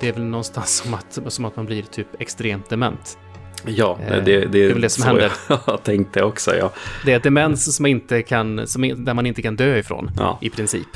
[0.00, 3.18] det är väl någonstans som att, som att man blir typ extremt dement.
[3.66, 5.32] Ja, Eh, det, det, det är väl det som händer.
[5.66, 6.72] Jag tänkte också, ja.
[7.04, 10.38] Det är demens som inte kan, som, där man inte kan dö ifrån ja.
[10.40, 10.88] i princip.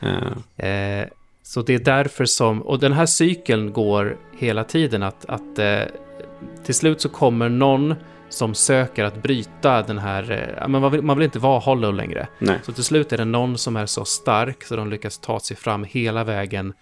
[0.00, 1.06] Eh, Eh,
[1.46, 5.80] så det är därför som, och den här cykeln går hela tiden att, att eh,
[6.64, 7.94] till slut så kommer någon
[8.28, 12.28] som söker att bryta den här, eh, man, vill, man vill inte vara hollow längre.
[12.38, 12.58] nej.
[12.62, 15.56] Så till slut är det någon som är så stark så de lyckas ta sig
[15.56, 16.72] fram hela vägen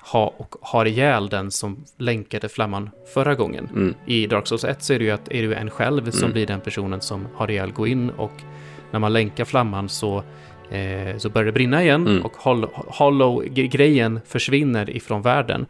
[0.00, 3.68] ha, och har ihjäl den som länkade flamman förra gången.
[3.72, 3.94] Mm.
[4.06, 6.32] I Dark Souls 1 så är det ju, att, är det en själv som Mm.
[6.32, 8.32] blir den personen som har ihjäl gå in och
[8.90, 10.22] när man länkar flamman så,
[10.70, 12.22] eh, så börjar det brinna igen Mm.
[12.24, 15.66] och hol- hollow-grejen försvinner ifrån världen.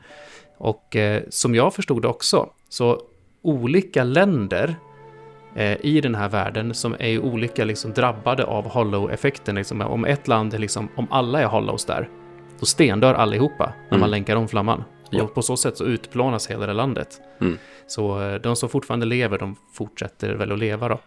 [0.58, 3.00] Och eh, som jag förstod det också, så
[3.42, 4.74] olika länder
[5.56, 9.54] eh, i den här världen som är ju olika liksom drabbade av hollow-effekten.
[9.54, 12.08] Liksom, om ett land är liksom, om alla är hollows där,
[12.60, 14.10] då stendör allihopa när man Mm.
[14.10, 14.84] länkar om flamman.
[15.10, 15.22] Ja.
[15.22, 17.20] Och på så sätt så utplånas hela det landet.
[17.40, 17.58] Mm.
[17.86, 20.98] Så eh, de som fortfarande lever, de fortsätter väl att leva då.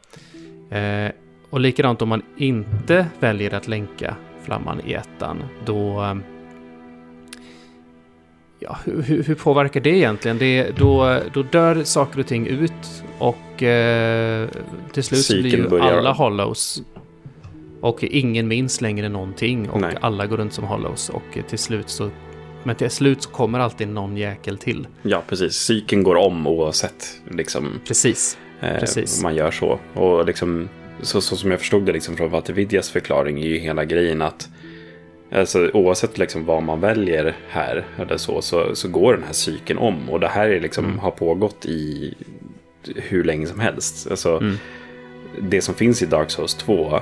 [0.77, 1.11] Eh,
[1.53, 6.01] och likadant om man inte väljer att länka flamman i ettan, då...
[6.03, 6.15] eh,
[8.59, 10.37] Ja, hur, hur, påverkar det egentligen?
[10.37, 14.49] Det, då, då dör saker och ting ut och eh,
[14.93, 16.81] till slut så blir Cykeln ju börjar- alla hollows.
[17.81, 19.95] Och ingen minns längre någonting och Nej.
[20.01, 22.09] alla går runt som hollows och till slut så...
[22.63, 24.87] Men till slut så kommer alltid någon jäkel till.
[25.01, 25.53] Ja, precis.
[25.53, 28.37] Cykeln går om oavsett liksom, Precis.
[28.61, 29.23] eh, Precis.
[29.23, 29.79] man gör så.
[29.93, 30.69] Och liksom,
[31.03, 34.21] så, så som jag förstod det liksom, från Walter Vidjas förklaring är ju hela grejen
[34.21, 34.49] att
[35.35, 39.79] Alltså, oavsett liksom vad man väljer här eller så, så, så går den här cykeln
[39.79, 40.09] om.
[40.09, 40.99] Och det här är liksom, Mm.
[40.99, 42.13] har pågått i
[42.95, 44.07] hur länge som helst.
[44.11, 44.57] Alltså, Mm.
[45.41, 46.99] Det som finns i Dark Souls 2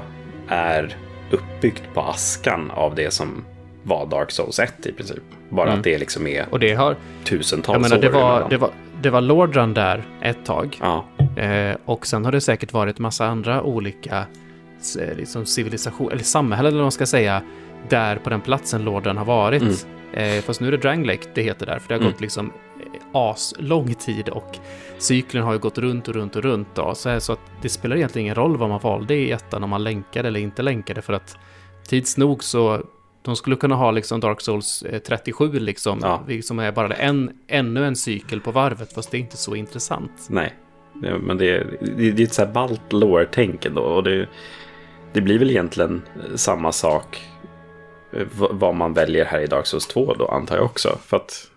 [0.48, 0.96] är
[1.32, 3.44] uppbyggt på askan av det som
[3.84, 5.24] var Dark Souls 1 i princip.
[5.50, 5.78] Bara Mm.
[5.78, 6.96] att det liksom är Och det har...
[7.24, 8.70] tusentals Jag menar, det år var, det var,
[9.02, 10.78] det var Lordran där ett tag.
[10.82, 14.26] Ja, Eh, och sen har det säkert varit massa andra olika
[15.00, 17.42] eh, liksom civilisation, eller samhällen eller vad man ska säga,
[17.90, 19.88] där på den platsen Lordran har varit.
[20.14, 22.12] Eh, fast nu är det Dranglake det heter där, för det har Mm.
[22.12, 22.46] gått liksom
[22.80, 24.58] eh, as lång tid och
[24.98, 26.96] cykeln har ju gått runt och runt och runt då.
[26.96, 29.84] Så, så att det spelar egentligen ingen roll vad man valde i ettan, om man
[29.84, 31.38] länkade eller inte länkade, för att
[31.88, 32.82] tids nog så
[33.22, 36.24] de skulle kunna ha liksom Dark Souls eh, 37 liksom, Ja.
[36.44, 40.12] som är bara en, ännu en cykel på varvet, fast det är inte så intressant.
[40.30, 40.54] nej.
[41.22, 43.82] Men det, är- det, är ett så här ballt lore-tänk ändå.
[43.82, 44.28] Och det,
[45.14, 47.22] det blir väl egentligen eh, samma sak
[48.14, 50.98] eh, vad man väljer här i Dark Souls 2 då, antar jag också.
[51.06, 51.48] För att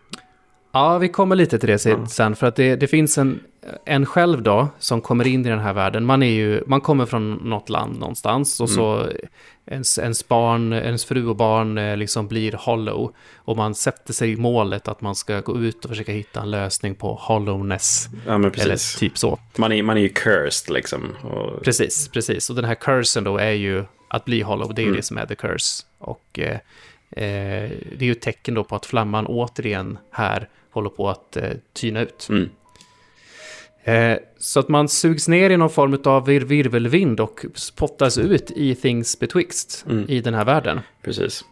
[0.72, 2.34] Ja, vi kommer lite till det sen, ja.
[2.34, 3.40] för att det, det, finns en,
[3.84, 6.04] en själv då som kommer in i den här världen.
[6.04, 8.76] Man, är ju, man kommer från något land någonstans och mm.
[8.76, 9.08] så
[9.66, 13.14] ens, ens barn, ens fru och barn eh, liksom blir hollow.
[13.34, 16.50] Och man sätter sig i målet att man ska gå ut och försöka hitta en
[16.50, 18.08] lösning på hollowness.
[18.26, 18.66] Ja, men precis.
[18.66, 19.38] Eller typ så.
[19.56, 21.16] Man är, man är ju cursed liksom.
[21.22, 21.64] Och...
[21.64, 22.50] Precis, precis.
[22.50, 24.96] Och den här cursen då är ju att bli hollow, det är mm.
[24.96, 25.84] det som är the curse.
[25.98, 26.58] Och eh,
[27.10, 31.36] eh, det är ju ett tecken då på att flamman återigen här håller på att
[31.36, 32.26] eh, tyna ut.
[32.30, 32.50] Mm.
[33.84, 38.50] Eh, så att man sugs ner i någon form av vir virvelvind och spottas ut
[38.50, 40.04] i things betwixt mm.
[40.08, 40.80] i den här världen.
[41.02, 41.44] Precis.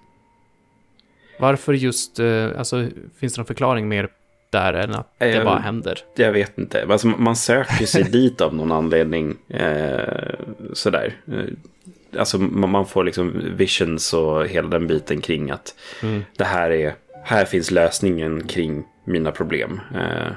[1.39, 4.09] Varför just, eh, alltså finns det någon förklaring mer
[4.51, 5.99] där än att det jag, bara händer?
[6.15, 6.87] Jag vet inte.
[6.89, 9.37] Alltså, man söker sig dit av någon anledning.
[9.49, 10.35] Eh,
[10.73, 11.15] sådär.
[11.27, 16.25] Eh, alltså man får liksom visions och hela den biten kring att mm.
[16.37, 19.81] det här är, här finns lösningen kring mina problem.
[19.95, 20.33] Eh,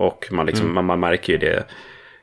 [0.00, 0.74] och man, liksom, mm.
[0.74, 1.64] man, man, märker ju det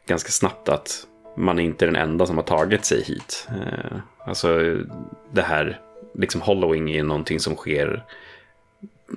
[0.05, 3.47] ganska snabbt att man är inte den enda som har tagit sig hit.
[3.49, 4.77] Eh, alltså
[5.31, 5.79] det här,
[6.13, 8.03] liksom hollowing är någonting som sker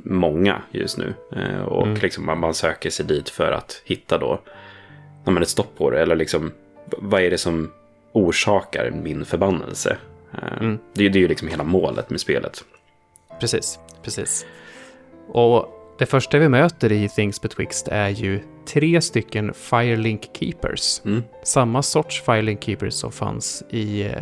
[0.05, 1.15] många just nu.
[1.33, 1.99] Eh, och mm.
[2.03, 4.41] liksom man, man, söker sig dit för att hitta då
[5.25, 6.03] när man ett stopp på det.
[6.03, 6.53] Eller liksom,
[6.99, 7.73] vad är det som
[8.13, 9.97] orsakar min förbannelse?
[10.33, 10.79] Eh, mm.
[10.93, 12.65] det, det är ju liksom hela målet med spelet.
[13.41, 14.47] Precis, precis.
[15.29, 21.01] Och det första vi möter i Things Betwixt är ju tre stycken Firelink Keepers.
[21.05, 21.23] Mm.
[21.43, 24.13] Samma sorts Firelink Keepers som fanns i, eh,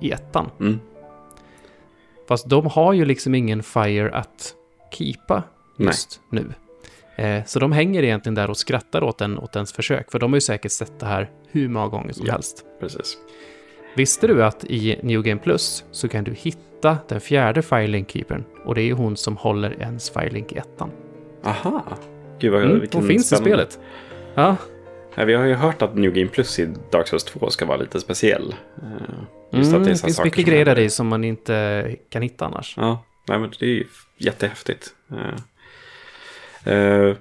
[0.00, 0.50] i ettan.
[0.60, 0.80] Mm.
[2.28, 4.54] Fast de har ju liksom ingen Fire att
[4.92, 5.42] keepa
[5.78, 6.44] just Nej.
[6.44, 6.54] nu.
[7.24, 10.32] Eh, så de hänger egentligen där och skrattar åt, en, åt ens försök, för de
[10.32, 12.64] har ju säkert sett det här hur många gånger som ja, helst.
[12.80, 13.16] Precis.
[13.96, 18.44] Visste du att i New Game Plus så kan du hitta den fjärde Firelink Keepern
[18.64, 20.90] och det är ju hon som håller ens Firelink i ettan.
[21.44, 21.84] Aha.
[22.38, 23.48] Gud vad, mm, Hon finns spännande.
[23.48, 23.78] i spelet.
[24.34, 24.56] Ja.
[25.14, 25.24] ja.
[25.24, 28.00] Vi har ju hört att New Game Plus i Dark Souls 2 ska vara lite
[28.00, 28.54] speciell.
[28.82, 31.96] Eh, just mm, att det, är det finns mycket grejer där i som man inte
[32.08, 32.74] kan hitta annars.
[32.76, 33.84] Ja, Nej, men det är ju
[34.18, 34.94] jättehäftigt.
[36.66, 37.14] Uh,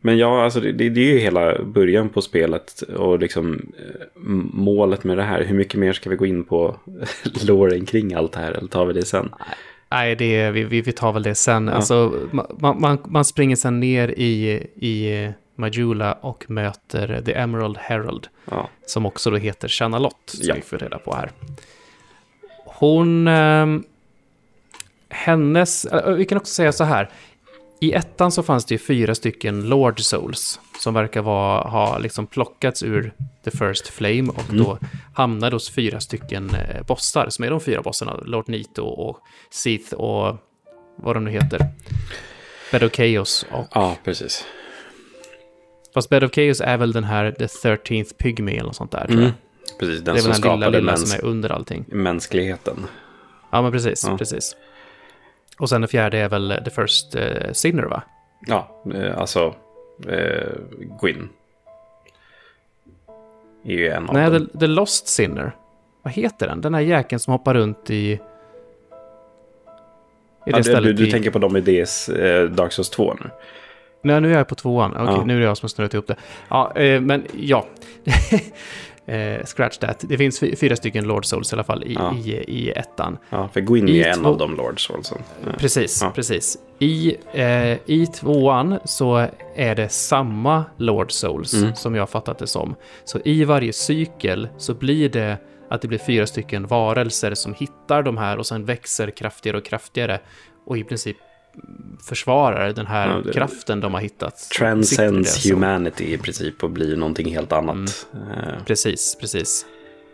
[0.00, 3.72] men ja, alltså det, det, är ju hela början på spelet och liksom
[4.52, 5.44] målet med det här.
[5.44, 6.76] Hur mycket mer ska vi gå in på
[7.46, 8.52] låren kring allt det här?
[8.52, 9.34] Eller tar vi det sen?
[9.92, 11.66] Nej, det, vi, vi tar väl det sen.
[11.66, 11.72] Ja.
[11.72, 18.28] Alltså, man, man, man springer sen ner i, i Majula och möter The Emerald Herald.
[18.50, 18.68] Ja.
[18.86, 20.54] Som också då heter Chanalot, som ja.
[20.54, 21.30] vi får reda på här.
[22.64, 23.28] Hon...
[23.28, 23.66] Eh,
[25.08, 25.86] hennes...
[26.16, 27.10] Vi kan också säga så här.
[27.82, 32.26] I ettan så fanns det ju fyra stycken Lord Souls som verkar vara, ha liksom
[32.26, 33.12] plockats ur
[33.44, 34.64] The First Flame och mm.
[34.64, 34.78] då
[35.14, 38.16] hamnade hos fyra stycken eh, bossar som är de fyra bossarna.
[38.24, 39.18] Lord Nito och
[39.50, 40.36] Seath och
[40.96, 41.66] vad de nu heter.
[42.72, 43.66] Bed of Chaos och...
[43.74, 44.44] Ja, precis.
[45.94, 49.06] Fast Bed of Chaos är väl den här The 13th Pygmy eller något sånt där,
[49.06, 49.24] tror mm.
[49.24, 49.78] jag.
[49.78, 51.84] Precis, den det är som väl den lilla, lilla mäns- som är under allting.
[51.88, 52.86] Mänskligheten.
[53.52, 54.18] Ja, men precis, ja.
[54.18, 54.56] precis.
[55.62, 58.02] Och sen den fjärde är väl The First uh, Sinner, va?
[58.46, 59.54] Ja, eh, alltså
[60.08, 60.52] eh,
[61.00, 61.28] Gwyn.
[63.64, 64.46] Är ju en av Nej, dem.
[64.46, 65.56] The, The Lost Sinner.
[66.02, 66.60] Vad heter den?
[66.60, 67.96] Den här jäkeln som hoppar runt i...
[67.96, 68.18] I
[70.44, 71.10] det ja, stället du, du i...
[71.10, 73.30] tänker på dem i DS eh, Dark Souls 2 nu?
[74.02, 74.90] Nej, nu är jag på tvåan.
[74.90, 75.24] Okej, okay, ja.
[75.24, 76.16] nu är det jag som har snurrat ihop det.
[76.48, 77.66] Ja, eh, men ja.
[79.12, 80.04] eh, scratch that.
[80.08, 82.14] Det finns fyra stycken Lord Souls i alla fall i, ja.
[82.24, 83.18] i, i ettan.
[83.30, 85.18] Ja, för Gwyn är en av de Lord Soulsen.
[85.46, 85.52] Ja.
[85.58, 86.58] Precis, precis.
[86.78, 91.74] I, eh, I tvåan så är det samma Lord Souls mm.
[91.74, 92.74] som jag fattat det som.
[93.04, 95.36] Så i varje cykel så blir det
[95.70, 99.64] att det blir fyra stycken varelser som hittar de här och sen växer kraftigare och
[99.64, 100.20] kraftigare
[100.66, 101.16] och i princip
[102.02, 104.50] försvarar den här ja, det, kraften de har hittat.
[104.58, 108.06] Transcends humanity i princip och blir någonting helt annat.
[108.14, 108.28] Mm.
[108.28, 108.64] Uh.
[108.66, 109.66] Precis, precis.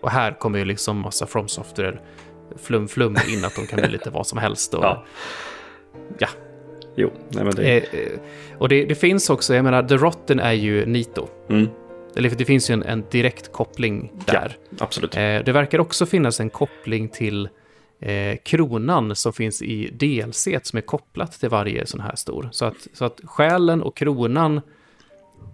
[0.02, 1.98] Och här kommer ju liksom massa From Software
[2.56, 4.74] flum-flum in att de kan bli lite vad som helst.
[4.74, 5.04] Och, ja.
[6.18, 6.28] ja.
[6.96, 7.78] Jo, nej men det...
[7.78, 8.18] Eh, eh,
[8.58, 11.28] och det, det, finns också, jag menar, The Rotten är ju Nito.
[11.50, 11.68] Mm.
[12.16, 14.56] Eller det finns ju en, en direkt koppling där.
[14.70, 15.16] Ja, absolut.
[15.16, 17.48] Eh, det verkar också finnas en koppling till
[18.00, 22.48] eh, kronan som finns i DLC som är kopplat till varje sån här stor.
[22.52, 24.60] Så att, så att själen och kronan,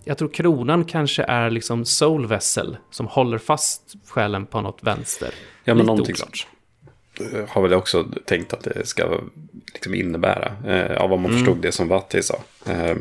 [0.04, 5.30] jag tror kronan kanske är liksom soul vessel som håller fast själen på något vänster.
[5.64, 6.46] Ja, men Lite någonting oklart.
[7.48, 9.20] har väl också tänkt att det ska
[9.72, 10.56] liksom innebära.
[10.66, 11.38] Eh, av vad man mm.
[11.38, 12.42] förstod det som Vatti sa.
[12.66, 12.96] Eh,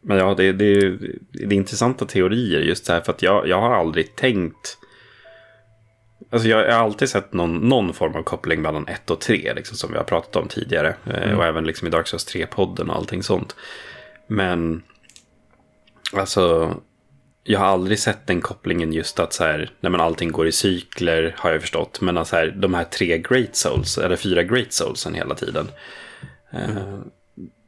[0.00, 0.96] men ja, det, det,
[1.32, 3.00] det är intressanta teorier just här.
[3.00, 4.77] För att jag, jag har aldrig tänkt
[6.30, 9.76] alltså jag har alltid sett någon, någon form av koppling mellan 1 och 3, liksom,
[9.76, 10.94] som vi har pratat om tidigare.
[11.06, 11.38] Eh, Mm.
[11.38, 13.56] Och även liksom i Dark Souls 3-podden och allting sånt.
[14.26, 14.82] Men,
[16.12, 16.74] alltså,
[17.44, 20.52] jag har aldrig sett den kopplingen just att så här, nej men allting går i
[20.52, 22.00] cykler, har jag förstått.
[22.00, 25.68] Men att så här, de här tre Great Souls, eller fyra Great Soulsen hela tiden.
[26.52, 26.98] Eh,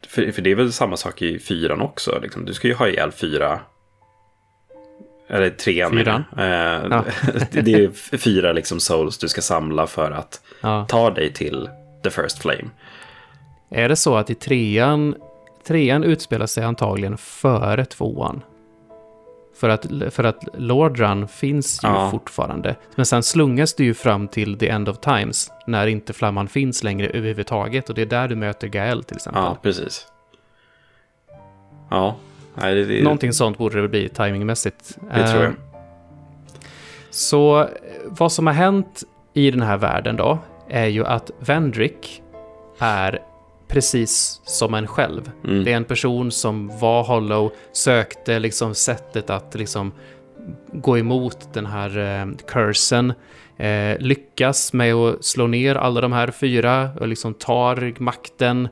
[0.09, 2.21] för, för det är väl samma sak i fyran också.
[2.23, 2.45] Liksom.
[2.45, 3.61] Du ska ju ha ihjäl fyra
[5.31, 5.91] eller trean.
[5.91, 6.25] Fyran?
[6.37, 6.45] jag.
[6.47, 7.05] Ja.
[7.35, 10.87] Eh, det är fyra liksom souls du ska samla för att Ja.
[10.89, 11.69] ta dig till
[12.03, 12.65] the first flame.
[13.71, 15.15] Är det så att i trean,
[15.67, 18.43] trean utspelar sig antagligen före tvåan?
[19.61, 22.11] För att, för att Lordran finns ju Ja.
[22.11, 22.77] fortfarande.
[22.95, 26.83] Men sen slungas du ju fram till the end of times, när inte flamman finns
[26.85, 27.89] längre överhuvudtaget.
[27.89, 29.43] Och det är där du möter Gael till exempel.
[29.43, 30.07] Ja, precis.
[31.91, 32.17] Ja,
[32.55, 34.99] nej, det, det, Någonting sånt borde det bli timingmässigt.
[35.15, 35.51] det tror jag.
[35.51, 35.57] Eh,
[37.11, 37.69] Så eh,
[38.05, 39.03] vad som har hänt
[39.35, 40.39] i den här världen då,
[40.69, 42.23] är ju att Vendrick
[42.79, 43.19] är
[43.69, 45.31] precis som en själv.
[45.45, 45.65] Mm.
[45.65, 49.93] Det är en person som var hollow, sökte liksom sättet att liksom
[50.73, 53.13] gå emot den här eh, cursen,
[53.57, 58.69] eh, lyckas med att slå ner alla de här fyra och liksom tar makten.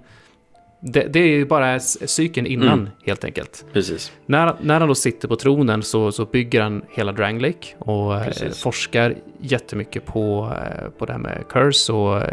[0.81, 2.89] Det, det är ju bara cykeln innan, Mm.
[3.05, 3.65] helt enkelt.
[3.73, 4.13] Precis.
[4.27, 8.15] När, när han då sitter på tronen så, så bygger han hela Drang Lake och
[8.17, 8.63] eh, Precis.
[8.63, 12.29] forskar jättemycket på, eh, på det här med curse och eh,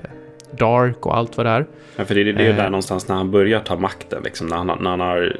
[0.51, 1.65] dark och allt vad det är.
[1.95, 2.55] Ja, för det, det är ju Eh.
[2.55, 4.23] där någonstans när han börjar ta makten.
[4.23, 5.35] Liksom, när, han, när han har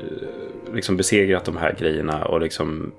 [0.69, 2.91] eh, liksom besegrat de här grejerna och liksom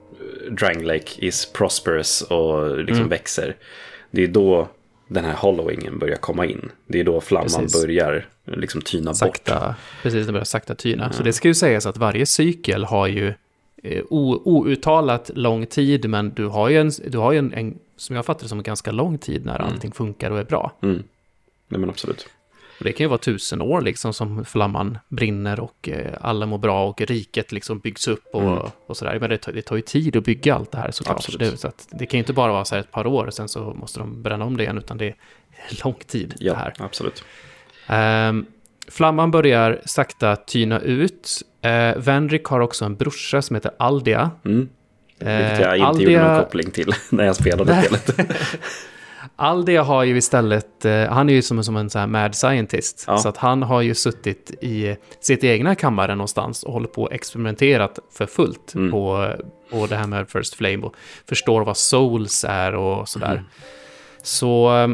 [0.47, 3.09] eh, Drang Lake is prosperous och liksom Mm.
[3.09, 3.57] växer.
[4.11, 4.69] Det är då
[5.09, 6.71] den här hollowingen börjar komma in.
[6.87, 7.83] Det är då flamman Precis.
[7.83, 9.17] börjar liksom tyna bort.
[9.17, 11.13] Sakta, precis, det börjar sakta tyna.
[11.13, 13.35] Så det ska ju sägas att varje cykel har ju
[13.83, 18.17] eh, o, outtalat lång tid, men du har ju, en, du har en, en, som
[18.17, 20.73] jag fattar det som en ganska lång tid när allting funkar och är bra.
[20.83, 21.03] Mm.
[21.69, 22.29] Nej, men absolut.
[22.79, 26.59] Och det kan ju vara tusen år liksom som flamman brinner och eh, alla mår
[26.59, 28.59] bra och riket liksom byggs upp och, Mm.
[28.87, 29.19] och sådär.
[29.21, 31.39] Men det tar, det tar ju tid att bygga allt det här såklart.
[31.39, 33.61] Det, så det kan ju inte bara vara så ett par år och sen så
[33.75, 35.15] måste de bränna om det igen, utan det är
[35.85, 36.75] lång tid Ja, det här.
[36.79, 37.25] absolut.
[37.87, 38.47] Ehm,
[38.89, 41.43] flamman börjar sakta tyna ut.
[41.67, 44.31] Uh, Vendrick har också en brorsa som heter Aldia.
[44.45, 44.69] Mm.
[45.19, 48.31] Vilket jag Eh, inte gjorde någon Aldia- koppling till när jag spelade spelet.
[49.39, 53.05] Aldia har ju istället, eh, han är ju som, som en sån här mad scientist.
[53.07, 53.19] Ja.
[53.19, 57.13] Så att han har ju suttit i sitt egna kammare någonstans och håller på och
[57.13, 58.91] experimenterat för fullt Mm.
[58.91, 59.33] på,
[59.71, 60.95] på det här med First Flame och
[61.29, 63.33] förstår vad souls är och sådär.
[63.33, 63.45] Mm.
[64.23, 64.89] Så eh,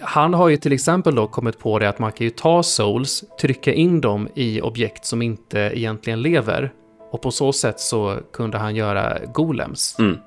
[0.00, 3.24] han har ju till exempel då kommit på det att man kan ju ta souls,
[3.40, 6.72] trycka in dem i objekt som inte egentligen lever.
[7.12, 9.96] Och på så sätt så kunde han göra golems.
[9.98, 10.18] Mm.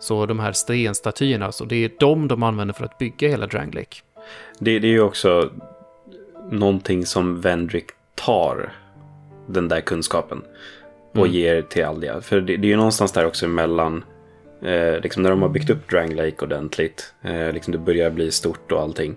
[0.00, 4.02] Så de här stenstatyerna, så det är de de använder för att bygga hela Drangleic.
[4.58, 5.50] Det, det är ju också
[6.50, 8.72] någonting som Vendrick tar
[9.46, 10.42] den där kunskapen
[11.12, 11.32] och Mm.
[11.32, 12.20] ger till Aldia.
[12.20, 14.04] För det, det är ju någonstans där också emellan,
[14.62, 18.30] eh, liksom när de har byggt upp Drang Lake ordentligt, eh, liksom det börjar bli
[18.30, 19.16] stort och allting.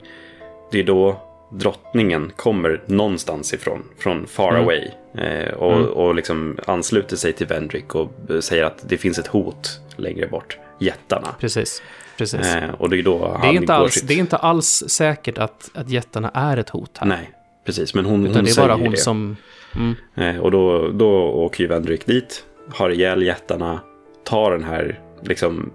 [0.72, 1.22] Det är då
[1.52, 4.64] drottningen kommer någonstans ifrån, från far Mm.
[4.64, 4.88] away.
[5.14, 5.90] Eh, och, Mm.
[5.90, 10.58] och liksom ansluter sig till Vendrick och säger att det finns ett hot längre bort,
[10.80, 11.28] jättarna.
[11.40, 11.82] Precis.
[12.18, 12.56] Precis.
[12.56, 14.08] Eh, och det är då det, är inte alls, sitt...
[14.08, 17.08] det är inte alls säkert att, att jättarna är ett hot här.
[17.08, 17.32] Nej,
[17.66, 17.94] precis.
[17.94, 18.98] Men hon, Utan hon det är säger bara hon det.
[18.98, 19.36] som...
[19.76, 23.80] Mm, Eh, och då, då åker ju Vendrick dit, har ihjäl jättarna,
[24.24, 25.72] tar den här liksom,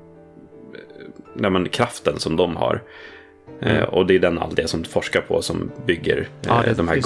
[0.74, 2.82] eh, nej, men, kraften som de har.
[3.62, 3.88] Eh, Mm.
[3.88, 6.96] och det är den Aldia som forskar på som bygger eh, Ja, det- de här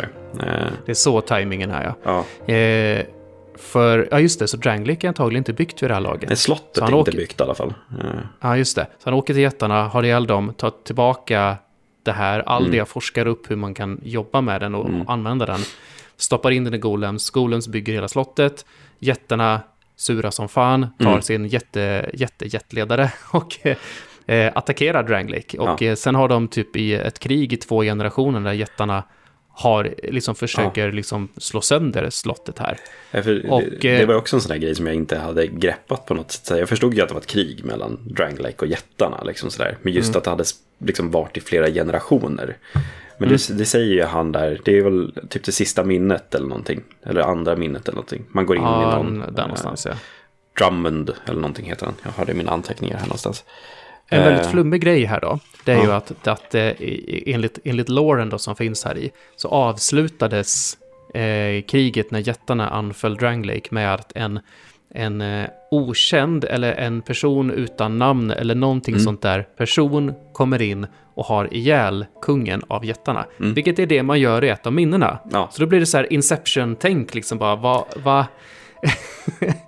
[0.00, 0.46] det.
[0.46, 2.24] Eh, det är så tajmingen är, ja.
[2.46, 2.52] ja.
[3.58, 6.28] För, ja just det, så Drangleic är antagligen inte byggt vid det här laget.
[6.28, 7.74] Nej, slottet är inte åker- byggt i alla fall.
[8.02, 8.06] Eh,
[8.40, 8.86] Ja, just det.
[8.98, 11.56] Så han åker till jättarna, har ihjäl dem, tar tillbaka
[12.02, 12.40] det här.
[12.46, 15.08] Aldia forskar upp hur man kan jobba med den och Mm.
[15.08, 15.60] använda den.
[16.16, 17.30] Stoppar in den i Golems.
[17.30, 18.64] Golems bygger hela slottet.
[18.98, 19.60] Jättarna,
[19.96, 21.22] sura som fan, tar Mm.
[21.22, 23.66] sin jätte, jätte, jetledare och
[24.26, 25.54] eh, attackerar Drangleic.
[25.58, 25.86] Och Ja.
[25.88, 29.02] eh, sen har de typ i ett krig i två generationer där jättarna
[29.58, 32.78] har liksom försöker liksom slå sönder slottet här.
[33.10, 35.46] Ja, Och, det, eh, det var också en sån här grej som jag inte hade
[35.46, 36.58] greppat på något sätt.
[36.58, 39.22] Jag förstod ju att det var ett krig mellan Drang Lake och jättarna.
[39.24, 39.76] Liksom sådär.
[39.82, 40.18] Men just Mm.
[40.18, 40.44] att det hade
[40.78, 42.56] liksom varit i flera generationer.
[43.18, 43.38] Men Mm.
[43.48, 46.82] det, det säger ju han där, det är väl typ det sista minnet eller någonting.
[47.02, 48.24] Eller andra minnet eller någonting.
[48.28, 49.18] Man går in Ja, i någon...
[49.34, 49.90] där någonstans ja.
[49.92, 49.96] eh,
[50.58, 51.94] Drummond eller någonting heter han.
[52.02, 53.44] Jag har det i mina anteckningar här någonstans.
[54.08, 55.82] En väldigt Eh, flummig grej här då, det är ja.
[55.84, 56.72] ju att, att eh,
[57.26, 60.78] enligt, enligt loren då som finns här i, så avslutades
[61.14, 64.40] eh, kriget när jättarna anföll Drang Lake med att en,
[64.94, 69.04] en eh, okänd eller en person utan namn eller någonting Mm.
[69.04, 73.26] sånt där person kommer in och har ihjäl kungen av jättarna.
[73.40, 73.54] Mm.
[73.54, 75.18] Vilket är det man gör i ett av minnena.
[75.32, 78.26] Ja, Så då blir det så här Inception-tänk, liksom bara, vad, va,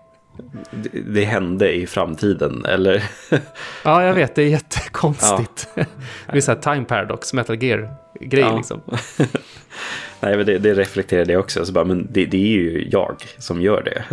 [0.70, 3.02] det, det hände i framtiden, eller?
[3.84, 5.68] Ja, jag vet, det är jättekonstigt.
[5.74, 5.86] det
[6.32, 8.56] blir så här time paradox, metal gear-grej Ja.
[8.56, 8.80] liksom.
[10.20, 11.64] Nej, men det, det reflekterar det också.
[11.64, 14.04] Så bara, men det, det är ju jag som gör det.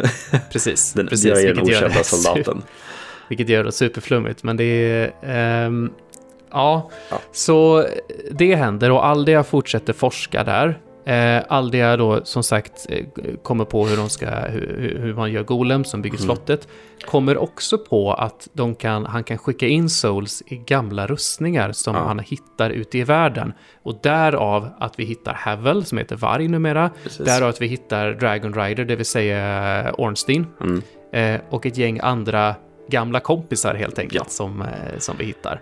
[0.52, 1.26] Precis, Den, precis.
[1.26, 2.62] jag är den okända soldaten.
[3.30, 5.12] Vilket gör det superflummigt, men det är...
[5.24, 5.90] ehm,
[6.52, 7.20] ja, Ja.
[7.32, 7.86] så
[8.32, 10.80] det händer och Aldia fortsätter forska där.
[11.06, 13.06] Eh, Aldia då som sagt eh,
[13.44, 16.26] kommer på hur, de ska, hur, hur- man gör Golem som bygger Mm.
[16.26, 16.68] slottet.
[17.06, 21.96] Kommer också på att de kan, han kan skicka in Souls i gamla rustningar som
[21.96, 22.02] Ja.
[22.02, 23.54] han hittar ute i världen.
[23.84, 26.90] Och därav att vi hittar Havel som heter Varg numera.
[27.04, 27.26] Precis.
[27.26, 30.48] Därav att vi hittar Dragon Rider, det vill säga Ornstein.
[30.62, 30.82] Mm.
[31.14, 32.56] Eh, och ett gäng andra
[32.90, 34.30] gamla kompisar helt enkelt Ja.
[34.30, 35.62] som, eh, som vi hittar.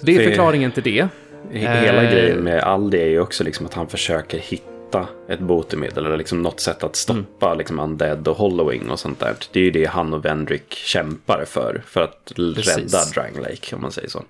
[0.00, 1.08] Så det är För- förklaringen till det.
[1.50, 6.06] Hela Eh, grejen med Aldi är ju också liksom att han försöker hitta ett botemedel
[6.06, 7.58] eller liksom något sätt att stoppa Mm.
[7.58, 9.34] liksom undead och hollowing och sånt där.
[9.52, 12.76] Det är ju det han och Vendrick kämpar för, för att Precis.
[12.76, 14.22] rädda Dragon Lake om man säger så.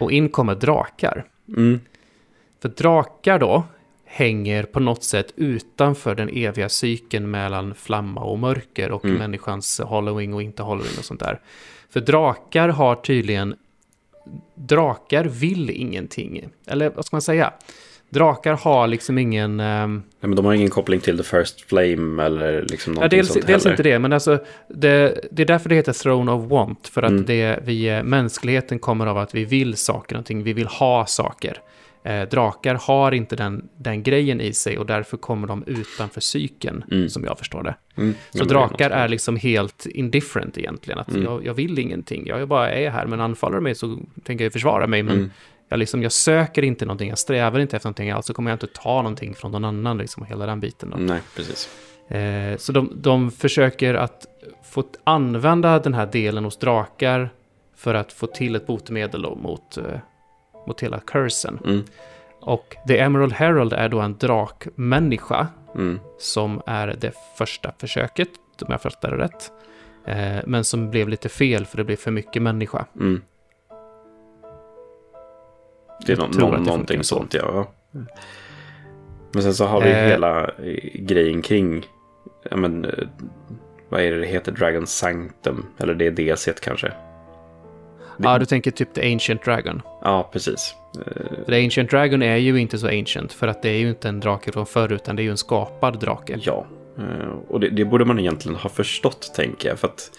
[0.00, 1.24] Och in kommer drakar.
[1.56, 1.80] Mm.
[2.62, 3.64] För drakar då
[4.04, 9.16] hänger på något sätt utanför den eviga cykeln mellan flamma och mörker och Mm.
[9.16, 11.40] människans hollowing och inte hollowing och sånt där.
[11.90, 13.54] För drakar har tydligen...
[14.54, 16.48] Drakar vill ingenting.
[16.66, 17.52] Eller vad ska man säga?
[18.10, 19.60] Drakar har liksom ingen...
[19.60, 23.18] ehm, Nej, men de har ingen koppling till The First Flame eller liksom Ja, någonting
[23.18, 23.70] dels, sånt dels heller.
[23.74, 26.88] inte det, men alltså det, det är därför det heter Throne of Want.
[26.88, 27.24] För att Mm.
[27.24, 31.60] det, vi, eh, mänskligheten kommer av att vi vill saker, någonting, vi vill ha saker.
[32.08, 36.84] Eh, drakar har inte den, den grejen i sig och därför kommer de utanför cykeln,
[36.90, 37.08] Mm.
[37.08, 37.74] som jag förstår det.
[37.96, 38.14] Mm.
[38.30, 40.98] Så men drakar är liksom helt indifferent egentligen.
[40.98, 41.22] Att Mm.
[41.22, 44.86] jag, jag vill ingenting, jag bara är här, men anfaller mig så tänker jag försvara
[44.86, 45.02] mig.
[45.02, 45.30] Men Mm.
[45.68, 48.66] jag, liksom, jag söker inte någonting, jag strävar inte efter någonting, alltså kommer jag inte
[48.66, 50.90] ta någonting från någon annan, liksom, hela den biten.
[50.90, 50.96] Då.
[50.96, 51.68] Nej, precis.
[52.10, 54.26] Eh, så de, de försöker att
[54.64, 57.30] få använda den här delen hos drakar
[57.76, 59.84] för att få till ett botemedel mot, eh,
[60.68, 61.58] mot hela cursen.
[61.64, 61.84] Mm.
[62.40, 66.00] Och The Emerald Herald är då en drakmänniska Mm.
[66.18, 68.28] som är det första försöket,
[68.62, 69.52] om jag fattar det rätt.
[70.06, 72.86] Eh, men som blev lite fel för det blev för mycket människa.
[73.00, 73.22] Mm.
[76.06, 77.66] Det är Jag nå- tror nå- att det någonting sånt, ja.
[79.32, 79.96] Men sen så har vi Eh.
[79.96, 81.86] hela eh, grejen kring,
[82.50, 82.92] ja men, eh,
[83.88, 86.92] vad är det det heter, Dragon Sanctum, eller det är DLC kanske.
[88.22, 89.82] Ja, du tänker typ The Ancient Dragon.
[90.02, 90.74] Ja, precis.
[91.06, 94.08] Eh, The Ancient Dragon är ju inte så ancient, för att det är ju inte
[94.08, 96.38] en drake från förr, utan det är ju en skapad drake.
[96.40, 96.66] Ja,
[96.98, 99.78] eh, och det, det borde man egentligen ha förstått, tänker jag.
[99.78, 100.10] För att,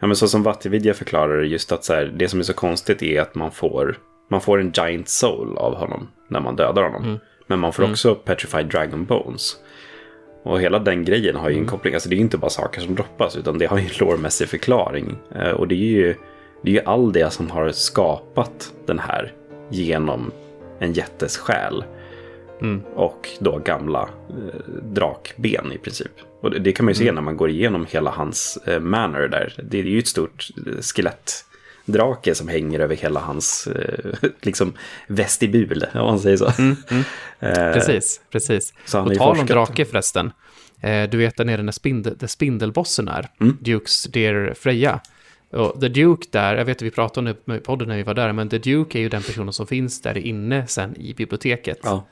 [0.00, 2.54] ja, men så som Vattenvidya förklarar det, just att så här, det som är så
[2.54, 3.98] konstigt är att man får,
[4.30, 7.04] man får en giant soul av honom när man dödar honom.
[7.04, 7.18] Mm.
[7.46, 9.56] Men man får också petrified dragon bones.
[10.42, 12.80] Och hela den grejen har ju en koppling, alltså det är ju inte bara saker
[12.80, 15.16] som droppas, utan det har ju en lårmässig förklaring.
[15.34, 16.14] Eh, Och det är ju,
[16.64, 19.32] det är ju all det som har skapat den här
[19.70, 20.32] genom
[20.78, 21.84] en jättes själ
[22.60, 22.82] Mm.
[22.94, 26.10] och då gamla eh, drakben i princip.
[26.40, 29.28] Och det, det kan man ju se när man går igenom hela hans eh, manor
[29.28, 29.54] där.
[29.62, 34.72] Det är ju ett stort eh, skelettdrake som hänger över hela hans eh, liksom
[35.08, 36.44] vestibul, om man säger så.
[37.40, 38.74] Eh, Precis, precis.
[38.84, 40.32] Så han Och tal om drake förresten.
[40.80, 43.56] Eh, du vet där nere när, spindel, där spindelbossen är, Mm.
[43.60, 45.00] Dukes Dear Freja.
[45.54, 48.02] Och The Duke där, jag vet att vi pratade om det i podden när vi
[48.02, 51.14] var där, men The Duke är ju den personen som finns där inne sen i
[51.14, 51.78] biblioteket.
[51.82, 52.06] Ja,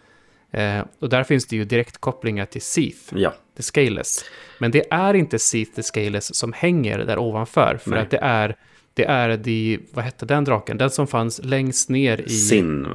[0.54, 4.24] Eh, och där finns det ju direktkopplingar till Seath, ja, The Scaleless.
[4.58, 8.00] Men det är inte Seath The Scaleless som hänger där ovanför, för Nej.
[8.00, 8.56] att det är,
[8.94, 10.78] det är de, vad hette den draken?
[10.78, 12.28] Den som fanns längst ner i...
[12.28, 12.86] sin.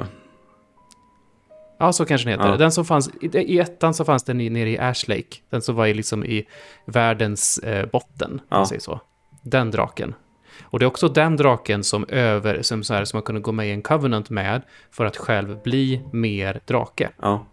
[1.79, 2.51] Ja, så kanske den heter.
[2.51, 2.57] Ja.
[2.57, 5.37] Den som fanns, i, ettan så fanns den nere i Ash Lake.
[5.49, 6.47] Den som var i, liksom i
[6.85, 8.57] världens eh, botten, om Ja.
[8.57, 9.01] man säger så.
[9.43, 10.15] Den draken.
[10.63, 13.51] Och det är också den draken som, över, som, så här, som man kunde gå
[13.51, 17.09] med i en covenant med för att själv bli mer drake.
[17.21, 17.45] Ja,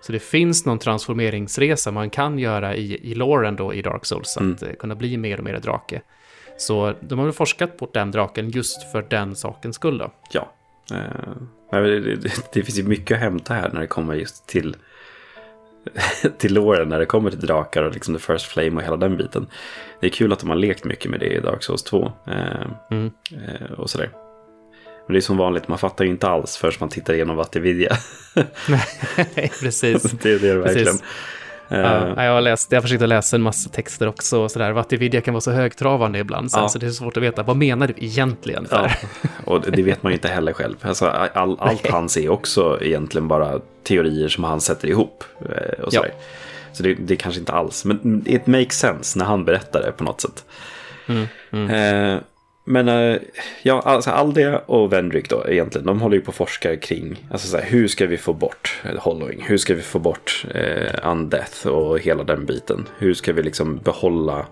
[0.00, 4.36] Så det finns någon transformeringsresa man kan göra i, i loren då i Dark Souls,
[4.36, 6.00] att eh, kunna bli mer och mer drake.
[6.56, 10.10] Så de har väl forskat på den draken just för den sakens skull då.
[10.32, 10.52] ja.
[10.92, 11.00] Eh,
[12.52, 14.76] det finns ju mycket att hämta här när det kommer just till
[16.38, 19.16] till låren när det kommer till drakar och liksom the first flame och hela den
[19.16, 19.46] biten.
[20.00, 22.12] Det är kul att de har lekt mycket med det i Dark Souls 2.
[22.26, 23.10] Eh, Mm.
[23.32, 24.10] eh, och sådär.
[25.06, 27.96] Men det är som vanligt, man fattar ju inte alls förrän man tittar igenom Vattenvidya.
[29.36, 30.02] Nej, precis.
[30.22, 30.98] det är det verkligen.
[31.68, 34.38] Ja, jag, har läst, jag har försökt att läsa en massa texter också.
[34.40, 34.72] Och sådär.
[34.72, 36.68] Vatividya kan vara så högtravande ibland, sen, Ja.
[36.68, 37.42] så det är svårt att veta.
[37.42, 38.66] Vad menar du egentligen?
[38.70, 38.90] Ja,
[39.44, 40.76] och det vet man ju inte heller själv.
[40.82, 45.24] Alltså, all, allt han ser också egentligen bara teorier som han sätter ihop.
[45.40, 45.46] eh,
[45.84, 46.00] Och Ja.
[46.00, 46.12] sådär.
[46.72, 50.04] Så det, det kanske inte alls, men it makes sense när han berättar det på
[50.04, 50.44] något sätt.
[51.08, 52.18] Eh,
[52.64, 53.16] men eh,
[53.62, 57.48] ja, alltså Aldia och Vendrick då egentligen, de håller ju på och forskar kring alltså
[57.48, 61.66] så här, hur ska vi få bort Hollowing, hur ska vi få bort eh, Undeath
[61.66, 62.88] och hela den biten.
[62.98, 64.46] Hur ska vi liksom behålla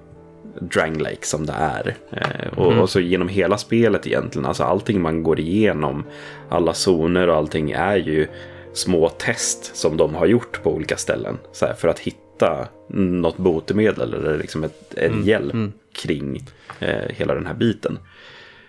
[0.60, 1.94] Dranglake som det är.
[2.10, 6.04] Eh, och, och så genom hela spelet egentligen, alltså allting man går igenom,
[6.48, 8.26] alla zoner och allting är ju
[8.72, 11.38] små test som de har gjort på olika ställen.
[11.52, 12.21] Så här, för att hitta
[12.88, 15.54] något botemedel eller liksom ett, en hjälp
[16.02, 16.44] kring
[16.78, 17.98] eh, hela den här biten.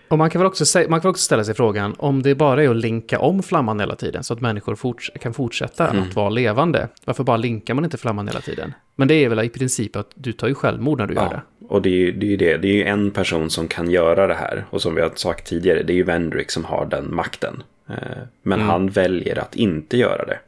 [0.08, 2.70] Och man kan, väl också man kan också ställa sig frågan om det bara är
[2.70, 6.04] att linka om flamman hela tiden så att människor forts kan fortsätta Mm.
[6.04, 6.88] att vara levande.
[7.06, 8.74] Varför bara linkar man inte flamman hela tiden?
[8.96, 11.42] Men det är väl i princip att du tar ju självmord när du gör det.
[11.60, 12.58] Ja, och det är, ju, det är ju det.
[12.58, 14.66] Det är ju en person som kan göra det här.
[14.70, 17.64] Och som vi har sagt tidigare, det är ju Vendrick som har den makten.
[17.90, 17.96] Eh,
[18.44, 20.40] Men han väljer att inte göra det.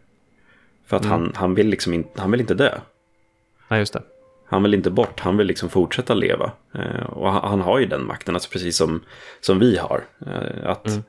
[0.88, 2.72] För att han, han, vill liksom in, han vill inte dö.
[3.68, 4.02] Nej, just det.
[4.48, 6.52] Han vill inte bort, han vill liksom fortsätta leva.
[6.76, 9.04] Eh, och han, han har ju den makten, alltså precis som,
[9.42, 10.04] som vi har.
[10.28, 11.00] Eh, att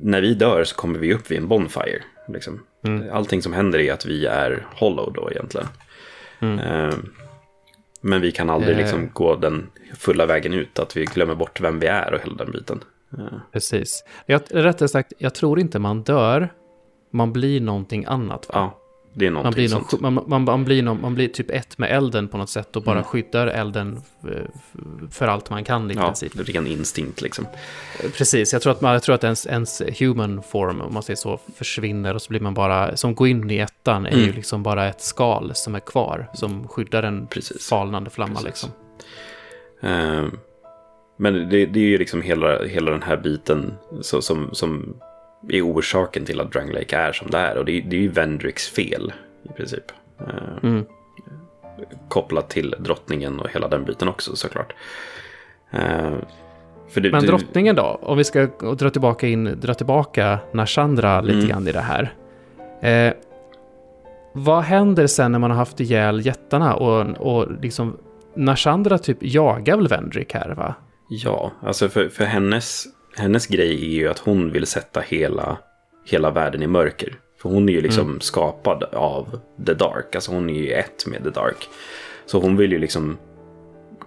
[0.00, 2.02] när vi dör så kommer vi upp vid en bonfire.
[2.28, 2.60] Liksom.
[3.12, 5.66] Allting som händer är att vi är hollow då egentligen.
[6.40, 6.94] Eh,
[8.00, 8.78] men vi kan aldrig Eh.
[8.78, 12.34] liksom gå den fulla vägen ut, att vi glömmer bort vem vi är och hela
[12.34, 12.80] den biten.
[13.18, 14.04] Eh, Precis.
[14.26, 16.48] Jag, rättare sagt, jag tror inte man dör.
[17.12, 18.54] Man blir någonting annat, va?
[18.54, 18.79] ja,
[19.14, 19.84] det är Man blir, någon,
[20.14, 22.82] man, man, man, blir någon, man blir typ ett med elden på något sätt och
[22.82, 24.36] bara skyddar elden eh,
[25.10, 26.32] för allt man kan i Ja, princip.
[26.48, 27.46] ren instinkt liksom.
[28.16, 31.16] Precis, jag tror att, man, jag tror att ens, ens human form, om man säger
[31.16, 34.62] så, försvinner och så blir man bara, som går in i ettan, är ju liksom
[34.62, 37.68] bara ett skal som är kvar, som skyddar en Precis.
[37.68, 38.46] falnande flamma Precis.
[38.46, 38.70] liksom.
[39.90, 40.24] Eh,
[41.16, 44.96] Men det, det är ju liksom hela, hela den här biten så, som, som
[45.48, 47.56] är orsaken till att Dranglake är som det är.
[47.58, 49.12] Och det, är- det är ju Vendricks fel
[49.42, 49.84] i princip.
[50.20, 50.26] Eh,
[50.62, 50.84] Mm.
[52.08, 54.72] Kopplat till drottningen och hela den biten också såklart.
[55.70, 56.12] Eh,
[56.94, 58.46] det, Men drottningen då, om vi ska
[58.78, 61.48] dra tillbaka in, dra tillbaka Nashandra lite Mm.
[61.48, 62.14] grann i det här.
[62.82, 63.12] Eh,
[64.32, 67.96] vad händer sen när man har haft ihjäl jättarna och, och liksom
[68.34, 70.74] Nashandra typ jagar väl Vendrick här va?
[71.08, 72.84] Ja, alltså för, för hennes,
[73.20, 75.58] hennes grej är ju att hon vill sätta hela,
[76.06, 77.14] hela världen i mörker.
[77.42, 78.20] För hon är ju liksom Mm.
[78.20, 81.68] skapad av The Dark, alltså hon är ju ett med The Dark.
[82.26, 83.18] Så hon vill ju liksom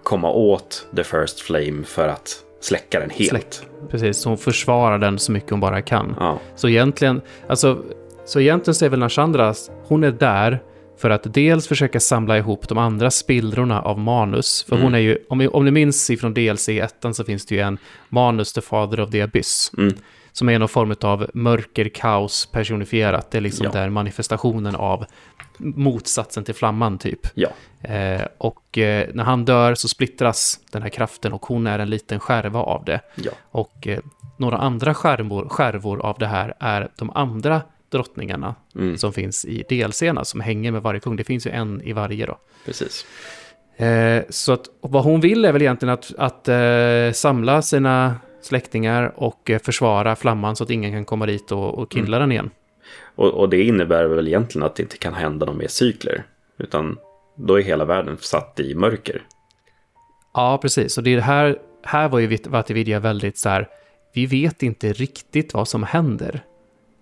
[0.02, 3.30] komma åt The First Flame för att släcka den helt.
[3.30, 3.46] Släck.
[3.90, 6.16] Precis, så hon försvarar den så mycket hon bara kan.
[6.20, 7.82] Ja, Så egentligen, alltså,
[8.24, 10.62] så egentligen så är väl Nashandras, hon är där
[10.98, 14.64] för att dels försöka samla ihop de andra spillrorna av manus.
[14.68, 17.60] För hon är ju, om, om ni minns ifrån DLC 1 så finns det ju
[17.60, 17.78] en
[18.08, 19.72] manus The Father of the Abyss.
[19.78, 19.94] Mm.
[20.32, 23.30] Som är någon form av mörker, kaos personifierat.
[23.30, 23.72] Det är liksom Ja.
[23.72, 25.04] där manifestationen av
[25.58, 27.20] motsatsen till flamman typ.
[27.34, 27.48] ja,
[27.88, 31.90] Eh, och eh, när han dör så splittras den här kraften och hon är en
[31.90, 33.00] liten skärva av det.
[33.14, 33.30] ja.
[33.50, 33.98] Och eh,
[34.38, 37.62] några andra skärvor, skärvor av det här är de andra
[37.94, 38.96] drottningarna Mm.
[38.96, 41.16] som finns i DLCerna som hänger med varje kung.
[41.16, 42.38] Det finns ju en i varje då.
[42.66, 43.06] precis.
[43.76, 49.12] Eh, så att vad hon vill är väl egentligen att, att eh, samla sina släktingar
[49.16, 52.50] och eh, försvara flamman så att ingen kan komma dit och, och kindla den igen.
[53.14, 56.24] Och, och det innebär väl egentligen att det inte kan hända någon mer cykler.
[56.58, 56.98] Utan
[57.36, 59.22] då är hela världen satt i mörker.
[60.34, 60.98] Ja, precis.
[60.98, 63.68] Och det är det här, här var ju Vatividya väldigt så här,
[64.14, 66.44] vi vet inte riktigt vad som händer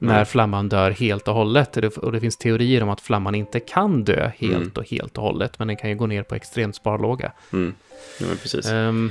[0.02, 0.24] när Nej.
[0.24, 1.76] flamman dör helt och hållet.
[1.96, 4.70] Och det, finns teorier om att flamman inte kan dö helt Mm.
[4.76, 7.32] och helt och hållet, men den kan ju gå ner på extremt sparlåga.
[7.52, 7.74] Mm.
[8.20, 8.66] Ja, precis.
[8.66, 9.10] Mm.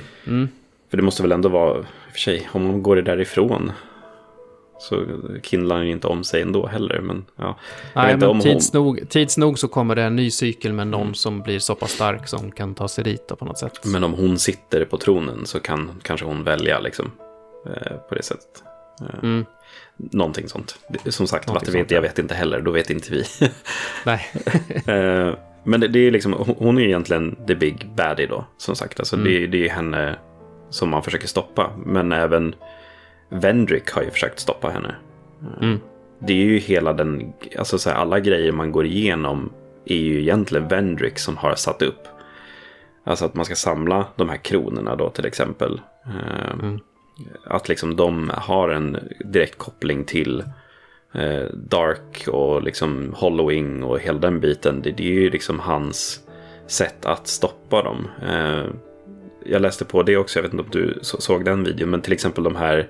[0.90, 3.72] För det måste väl ändå vara, för sig, om man går därifrån
[4.80, 5.06] så
[5.44, 7.00] kindlar ju inte om sig ändå heller.
[7.02, 7.58] Men ja,
[7.96, 11.14] Nej, men tids, nog, tids nog så kommer det en ny cykel med någon Mm.
[11.14, 13.86] som blir så pass stark som kan ta sig dit på något sätt.
[13.86, 17.12] men om hon sitter på tronen så kan kanske hon välja liksom
[17.66, 18.64] eh, på det sättet.
[19.02, 19.46] Eh, Mm.
[20.12, 20.80] Någonting sånt.
[20.90, 23.24] Det- Som sagt, Någonting vad vet, sånt, jag vet inte heller, då vet inte vi.
[24.06, 24.28] Nej,
[24.88, 25.34] Eh,
[25.64, 29.00] Men det, det är liksom, hon- hon är egentligen the big baddie då, som sagt.
[29.00, 29.28] Alltså Mm.
[29.32, 30.16] det, det är henne
[30.70, 31.72] som man försöker stoppa.
[31.86, 32.56] Men även
[33.30, 34.96] Vendrick har ju försökt stoppa henne.
[35.42, 35.80] Eh, Mm.
[36.20, 39.54] Det är ju hela den, alltså så här, alla grejer man går igenom
[39.86, 42.08] är ju egentligen Vendrick som har satt upp.
[43.04, 45.82] Alltså att man ska samla de här kronorna då till exempel.
[46.06, 46.80] Eh, Mm.
[47.44, 50.44] Att liksom de har en direkt koppling till
[51.14, 54.82] eh, Dark och liksom Hollowing och hela den biten.
[54.82, 56.20] Det, det är ju liksom hans
[56.68, 58.08] sätt att stoppa dem.
[58.30, 58.66] Eh,
[59.46, 62.14] jag läste på det också, jag vet inte om du såg den videon, men till
[62.14, 62.90] exempel de här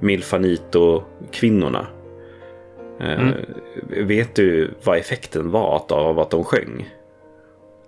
[0.00, 1.86] Milfanito-kvinnorna.
[3.00, 3.34] Eh, mm.
[4.06, 6.94] Vet du vad effekten var av att de sjöng?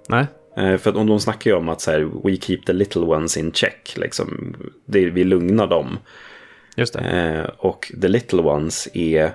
[0.08, 0.26] Nej.
[0.56, 3.36] Eh, för att de snackar ju om att så här, we keep the little ones
[3.36, 3.94] in check.
[3.96, 4.56] Liksom.
[4.86, 5.98] Det, vi lugnar dem.
[6.76, 7.00] Just det.
[7.00, 9.30] Eh, och the little ones är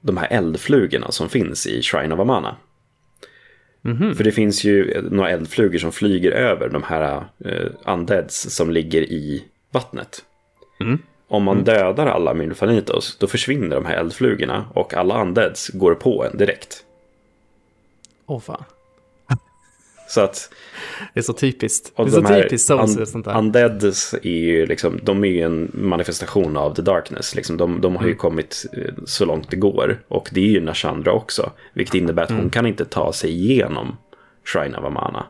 [0.00, 2.56] de här eldflugorna som finns i Shrine of Amana.
[3.84, 4.14] Mm -hmm.
[4.14, 9.02] För det finns ju några eldflugor som flyger över de här uh, undeads som ligger
[9.02, 10.24] i vattnet.
[10.80, 10.98] Mm.
[11.28, 11.64] Om man mm.
[11.64, 16.84] dödar alla Mylfanitos då försvinner de här eldflugorna och alla undeads går på en direkt.
[18.26, 18.64] Åh oh, fan.
[20.06, 20.54] Så att...
[21.14, 21.92] Det är så typiskt.
[21.96, 23.38] Det är så de typiskt Souls un, sånt där.
[23.38, 27.34] Undeads är ju liksom, de är ju en manifestation av the darkness.
[27.34, 28.18] Liksom, de, de har ju mm.
[28.18, 30.02] kommit eh, så långt det går.
[30.08, 31.50] Och det är ju Nashandra också.
[31.72, 32.42] Vilket innebär att mm.
[32.42, 33.96] hon kan inte ta sig igenom
[34.44, 35.26] Shrine of Amana.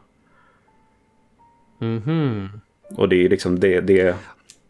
[1.81, 2.49] Mm -hmm.
[2.97, 4.17] Och det är liksom det, det...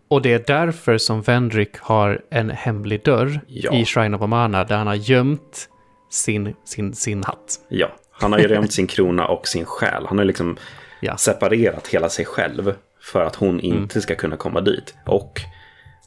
[0.08, 3.74] Och det är därför som Vendrick har en hemlig dörr ja.
[3.74, 5.68] i Shrine of Amana där han har gömt
[6.10, 7.60] sin, sin, sin hatt.
[7.68, 7.90] Ja,
[8.20, 10.06] han har ju römt sin krona och sin själ.
[10.06, 10.56] Han har liksom
[11.00, 11.16] ja.
[11.16, 13.64] separerat hela sig själv för att hon mm.
[13.64, 14.02] inte mm.
[14.02, 14.94] ska kunna komma dit.
[15.06, 15.40] Och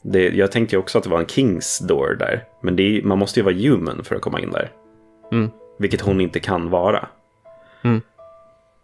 [0.01, 2.43] det, jag tänkte ju också att det var en Kings door där.
[2.61, 4.71] Men är, man måste ju vara human för att komma in där.
[5.31, 5.49] Mm.
[5.79, 7.07] Vilket hon inte kan vara.
[7.83, 8.01] Mm.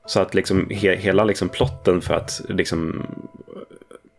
[0.05, 3.07] Så att liksom he, hela liksom plotten för att liksom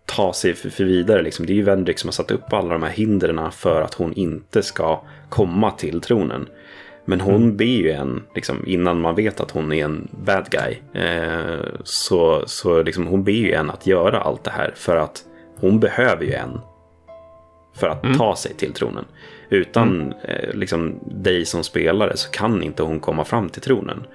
[0.07, 1.23] ta sig för, för vidare.
[1.23, 3.95] Liksom, det är ju Vendrick som har satt upp alla de här hindren för att
[3.95, 6.49] hon inte ska komma till tronen.
[7.05, 7.57] Men hon mm.
[7.57, 12.43] blir ju en, liksom, innan man vet att hon är en bad guy, eh, så,
[12.47, 15.25] så liksom, hon ber ju en att göra allt det här för att
[15.57, 16.61] hon behöver ju en
[17.75, 18.19] för att mm.
[18.19, 19.05] ta sig till tronen.
[19.49, 20.13] Utan mm.
[20.25, 24.07] eh, liksom, dig som spelare så kan inte hon komma fram till tronen.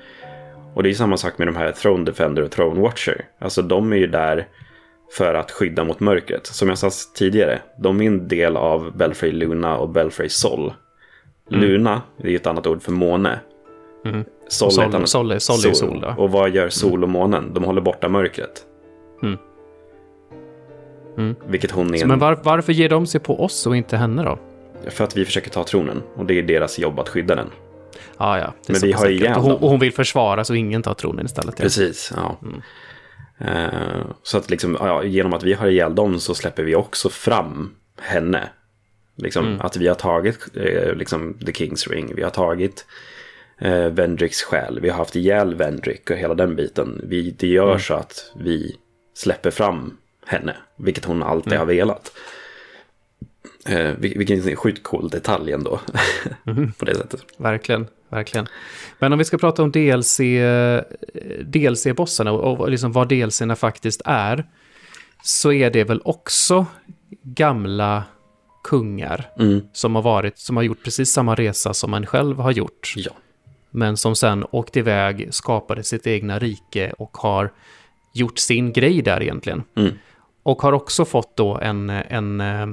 [0.73, 3.25] Och det är samma sak med de här Throne Defender och Throne Watcher.
[3.39, 4.47] Alltså de är ju där
[5.17, 6.45] för att skydda mot mörkret.
[6.45, 10.73] Som jag sa tidigare, de är en del av Belfry Luna och Belfry Sol.
[11.51, 11.61] Mm.
[11.61, 13.39] Luna är ju ett annat ord för måne.
[14.05, 14.23] Mm.
[14.47, 16.23] Sol, sol, annat, sol, är, sol, sol, sol då.
[16.23, 17.53] Och vad gör sol och månen?
[17.53, 18.65] De håller borta mörkret.
[19.23, 19.37] Mm.
[21.17, 21.35] Mm.
[21.47, 21.97] Vilket hon är.
[21.97, 24.39] Så, men var, varför ger de sig på oss och inte henne då?
[24.89, 26.03] För att vi försöker ta tronen.
[26.15, 27.49] Och det är deras jobb att skydda den.
[28.17, 30.93] Ah, ja, Men vi har ihjäl och hon, och hon vill försvara så ingen tar
[30.93, 31.55] tronen istället.
[31.57, 31.63] Ja.
[31.63, 32.37] Precis, ja.
[32.41, 32.61] Mm.
[33.41, 37.09] Uh, så att liksom, ja, genom att vi har ihjäl dem så släpper vi också
[37.09, 38.49] fram henne.
[39.21, 39.61] Liksom, mm.
[39.61, 42.85] Att vi har tagit eh, liksom, The King's Ring, vi har tagit
[43.57, 47.01] eh, Vendricks själ, vi har haft ihjäl Vendrick och hela den biten.
[47.03, 47.79] Vi, det gör mm.
[47.79, 48.75] så att vi
[49.13, 51.59] släpper fram henne, vilket hon alltid mm.
[51.59, 52.11] har velat.
[53.65, 55.79] Eh, vilken sjukt cool detalj ändå.
[56.45, 56.71] Mm.
[56.71, 57.25] på det sättet.
[57.37, 58.47] Verkligen, verkligen.
[58.99, 60.19] Men om vi ska prata om DLC,
[61.41, 64.45] DLC-bossarna och, och liksom vad DLCerna faktiskt är.
[65.23, 66.65] Så är det väl också
[67.23, 68.03] gamla
[68.63, 69.61] kungar mm.
[69.73, 72.93] som har varit, som har gjort precis samma resa som man själv har gjort.
[72.95, 73.11] Ja.
[73.71, 77.53] Men som sen åkte iväg, skapade sitt egna rike och har
[78.13, 79.63] gjort sin grej där egentligen.
[79.75, 79.93] Mm.
[80.43, 82.67] Och har också fått då en, en, eh,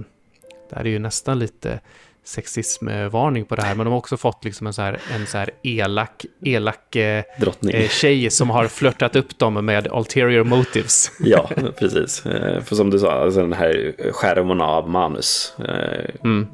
[0.70, 1.80] det här är ju nästan lite
[2.26, 5.38] sexismvarning på det här, men de har också fått liksom en så här, en så
[5.38, 7.24] här elak, elak eh,
[7.72, 11.12] eh, tjej som har flörtat upp dem med ulterior motives.
[11.20, 12.26] ja, precis.
[12.26, 15.54] Eh, för som du sa, alltså den här skärvorna av manus.
[15.58, 16.46] Eh, mm.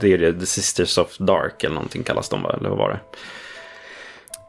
[0.00, 3.00] Det är det, The Sisters of Dark eller någonting kallas de, eller vad var det?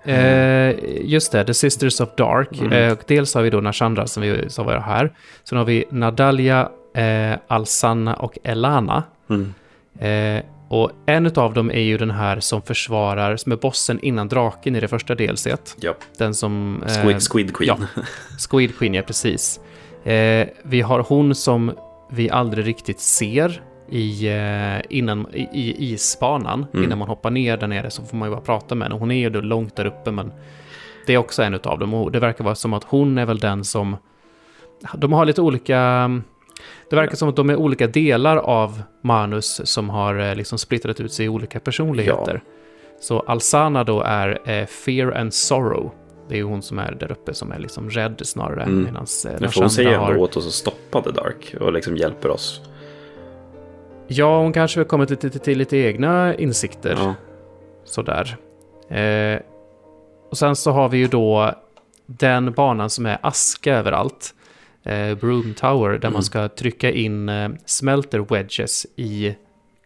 [0.06, 0.78] Mm.
[1.02, 2.60] just det, The Sisters of Dark.
[2.60, 2.98] Mm.
[3.08, 5.14] dels har vi då Nashandra som vi sa var här.
[5.44, 6.70] Sen har vi Nadalia,
[7.48, 9.04] Alsanna och Elana.
[9.30, 9.54] Mm.
[10.74, 14.76] Och en av dem är ju den här som försvarar, som är bossen innan draken
[14.76, 15.78] i det första delset.
[15.80, 15.94] Ja.
[16.18, 16.84] Den som...
[16.88, 17.78] Eh, Squid, Squid Queen.
[17.96, 18.04] Ja,
[18.50, 19.60] Squid Queen, ja precis.
[20.04, 21.72] Eh, vi har hon som
[22.12, 26.66] vi aldrig riktigt ser i, eh, innan, i, i isbanan.
[26.74, 26.86] Mm.
[26.86, 29.00] Innan man hoppar ner där nere så får man ju bara prata med henne.
[29.00, 30.32] Hon är ju då långt där uppe men
[31.08, 31.94] det är också en av dem.
[31.94, 33.98] Och det verkar vara som att hon är väl den som...
[34.96, 36.10] De har lite olika
[36.90, 41.00] det verkar som att de är olika delar av manus som har eh, liksom splittrat
[41.00, 42.42] ut sig i olika personligheter.
[42.46, 42.52] Ja.
[43.00, 45.92] Så Alsana då är eh, Fear and Sorrow.
[46.30, 48.64] Det är ju hon som är där uppe som är liksom rädd snarare.
[48.64, 48.84] Mm.
[48.84, 49.06] Medan
[49.42, 50.18] eh, hon säger ändå har...
[50.18, 52.62] åt oss att stoppa The Dark och liksom hjälper oss.
[54.08, 56.98] Ja, hon kanske har kommit lite till lite egna insikter.
[57.00, 57.16] Ja.
[57.84, 58.38] Sådär.
[58.90, 59.40] Eh,
[60.30, 61.54] och sen så har vi ju då
[62.06, 64.36] den banan som är aska överallt
[64.84, 66.14] eh, Broom Tower där mm.
[66.14, 69.36] man ska trycka in eh, smelter wedges i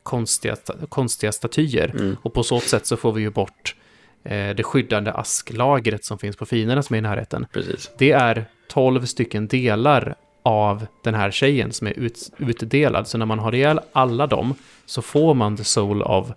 [0.03, 0.55] konstiga,
[0.89, 1.95] konstiga statyer.
[1.99, 2.17] Mm.
[2.21, 3.75] Och på så sätt så får vi ju bort
[4.23, 7.45] eh, det skyddande asklagret som finns på finerna som är i närheten.
[7.53, 7.91] Precis.
[7.97, 13.07] Det är 12 stycken delar av den här tjejen som är ut, utdelad.
[13.07, 16.33] Så när man har ihjäl alla dem så får man the soul av,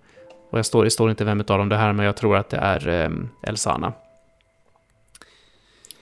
[0.50, 2.50] och jag står, det står inte vem av dem det här, men jag tror att
[2.50, 3.10] det är eh,
[3.42, 3.92] Elsana.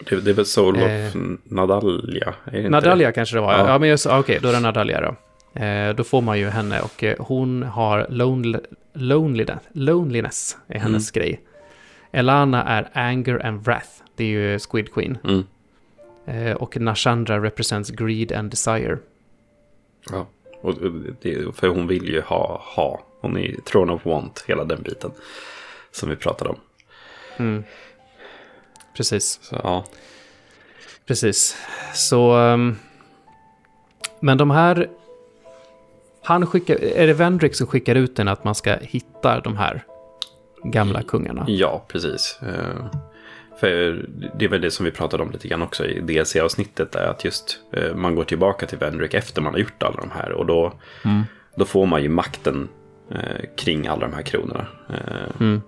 [0.05, 2.53] Det, det är väl Soul of Eh.
[2.53, 3.69] Det inte Nadalia kanske det var, ja.
[3.69, 3.79] Ja.
[3.79, 5.17] men just, okej, då är det Nadalia då.
[5.61, 8.59] Eh, då får man ju henne och eh, hon har lonely,
[8.93, 11.41] loneliness, loneliness är hennes grej.
[12.13, 15.19] Elana är anger and wrath, det är ju Squid Queen.
[15.23, 15.29] det?
[15.29, 15.45] Mm.
[16.27, 18.99] Eh, och Nashandra represents greed and desire.
[20.11, 20.27] Ja.
[20.61, 20.75] Och
[21.21, 23.01] det, för hon vill ju ha, ha.
[23.21, 25.11] Hon är Throne of Want, hela den biten.
[25.91, 26.59] Som vi pratade om.
[27.37, 27.65] Mm.
[28.99, 29.85] Precis, Så ja.
[31.07, 31.57] precis.
[31.95, 32.33] Så...
[32.37, 32.77] ehm,
[34.21, 34.89] men de här...
[36.23, 36.77] Han skickar...
[36.83, 39.83] Är det Vendrick som skickar ut den att man ska hitta de här
[40.65, 41.45] gamla kungarna?
[41.49, 42.39] Ja, precis.
[42.43, 42.87] Eh,
[43.61, 44.05] För
[44.39, 46.95] det är väl det som vi pratade om lite grann också i DLC-avsnittet.
[46.95, 50.11] Är att just eh, man går tillbaka till Vendrick efter man har gjort alla de
[50.11, 50.33] här.
[50.33, 50.73] Och då,
[51.05, 51.23] Mm.
[51.57, 52.69] då får man ju makten
[53.11, 54.67] eh, kring alla de här kronorna.
[55.41, 55.63] Mm.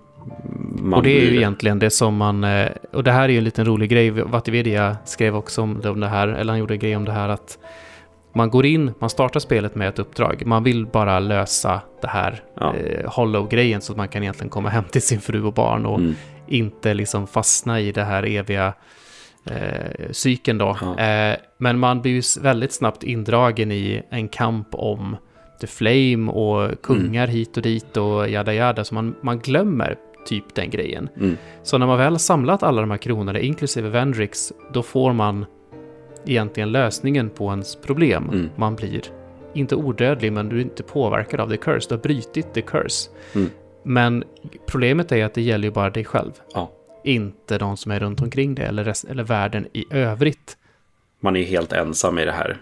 [0.94, 2.44] Och det är ju egentligen det som man...
[2.44, 4.10] eh, Och det här är ju en liten rolig grej.
[4.10, 7.12] Vativedia skrev också om det- om det här, eller han gjorde en grej om det
[7.12, 7.58] här att
[8.34, 10.42] man går in, man startar spelet med ett uppdrag.
[10.46, 12.74] Man vill bara lösa det här Ja.
[12.76, 15.98] eh, hollow-grejen så att man kan egentligen komma hem till sin fru och barn och
[15.98, 16.14] Mm.
[16.48, 18.72] inte liksom fastna i det här eviga
[19.46, 20.76] eh, cykeln då.
[20.80, 20.98] Ja.
[21.04, 25.16] Eh, men man blir ju väldigt snabbt indragen i en kamp om
[25.60, 27.36] The Flame och kungar Mm.
[27.36, 28.84] hit och dit och jada jada.
[28.84, 29.96] Så man, man glömmer
[30.26, 31.08] typ den grejen.
[31.16, 31.36] Mm.
[31.62, 35.46] Så när man väl har samlat alla de här kronorna, inklusive Vendrix, då får man
[36.26, 38.28] egentligen lösningen på ens problem.
[38.32, 38.50] Mm.
[38.56, 39.02] Man blir
[39.54, 41.88] inte odödlig, men du är inte påverkad av the curse.
[41.88, 43.10] Du har brutit the curse.
[43.34, 43.50] Mm.
[43.82, 44.24] Men
[44.66, 46.32] problemet är att det gäller ju bara dig själv.
[46.54, 46.70] Ja.
[47.04, 50.56] Inte de som är runt omkring dig eller, rest, eller världen i övrigt.
[51.20, 52.60] Man är helt ensam i det här.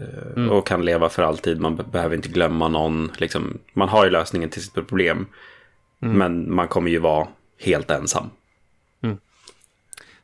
[0.00, 0.50] Eh, Mm.
[0.50, 1.60] Och kan leva för alltid.
[1.60, 3.10] Man be- behöver inte glömma någon.
[3.18, 5.26] Liksom, man har ju lösningen till sitt problem.
[6.02, 6.18] Mm.
[6.18, 7.28] Men man kommer ju vara
[7.60, 8.30] helt ensam.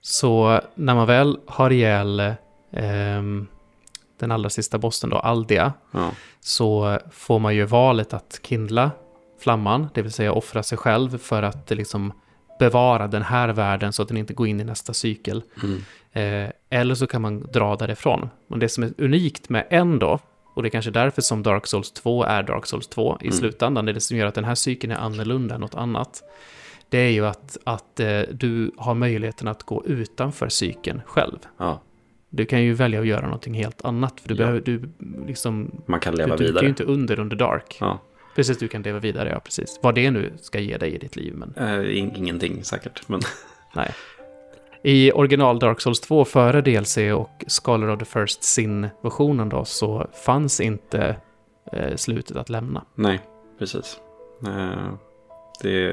[0.00, 2.34] Så när man väl har ihjäl
[2.72, 3.46] ehm,
[4.18, 6.10] den allra sista bossen då, Aldia, Ja.
[6.40, 8.90] så får man ju valet att kindla
[9.40, 12.12] flamman, det vill säga offra sig själv för att eh, liksom
[12.58, 15.42] bevara den här världen så att den inte går in i nästa cykel.
[15.62, 15.82] Mm.
[16.12, 18.28] Eh, eller så kan man dra därifrån.
[18.46, 20.18] Men det som är unikt med en då,
[20.56, 23.38] och det är kanske därför som Dark Souls 2 är Dark Souls 2 i Mm.
[23.38, 26.22] slutändan, det är det som gör att den här cykeln är annorlunda än något annat.
[26.88, 31.38] Det är ju att, att eh, du har möjligheten att gå utanför cykeln själv.
[31.58, 31.80] Ja.
[32.30, 34.38] Du kan ju välja att göra någonting helt annat, för du Ja.
[34.38, 34.88] behöver, du
[35.26, 36.64] liksom, Man kan du, leva du kan vidare.
[36.64, 37.76] ju inte under under dark.
[37.80, 37.98] Ja.
[38.34, 39.80] Precis, du kan leva vidare, ja precis.
[39.82, 43.08] Vad det nu ska ge dig i ditt liv, men in- ingenting säkert.
[43.08, 43.20] Men
[43.74, 43.90] nej.
[44.82, 50.06] I original Dark Souls 2 före DLC och Scholar of the First Sin-versionen då så
[50.24, 51.16] fanns inte
[51.72, 52.84] eh, slutet att lämna.
[52.94, 53.20] nej,
[53.58, 53.98] precis.
[54.46, 54.92] Eh,
[55.62, 55.90] det,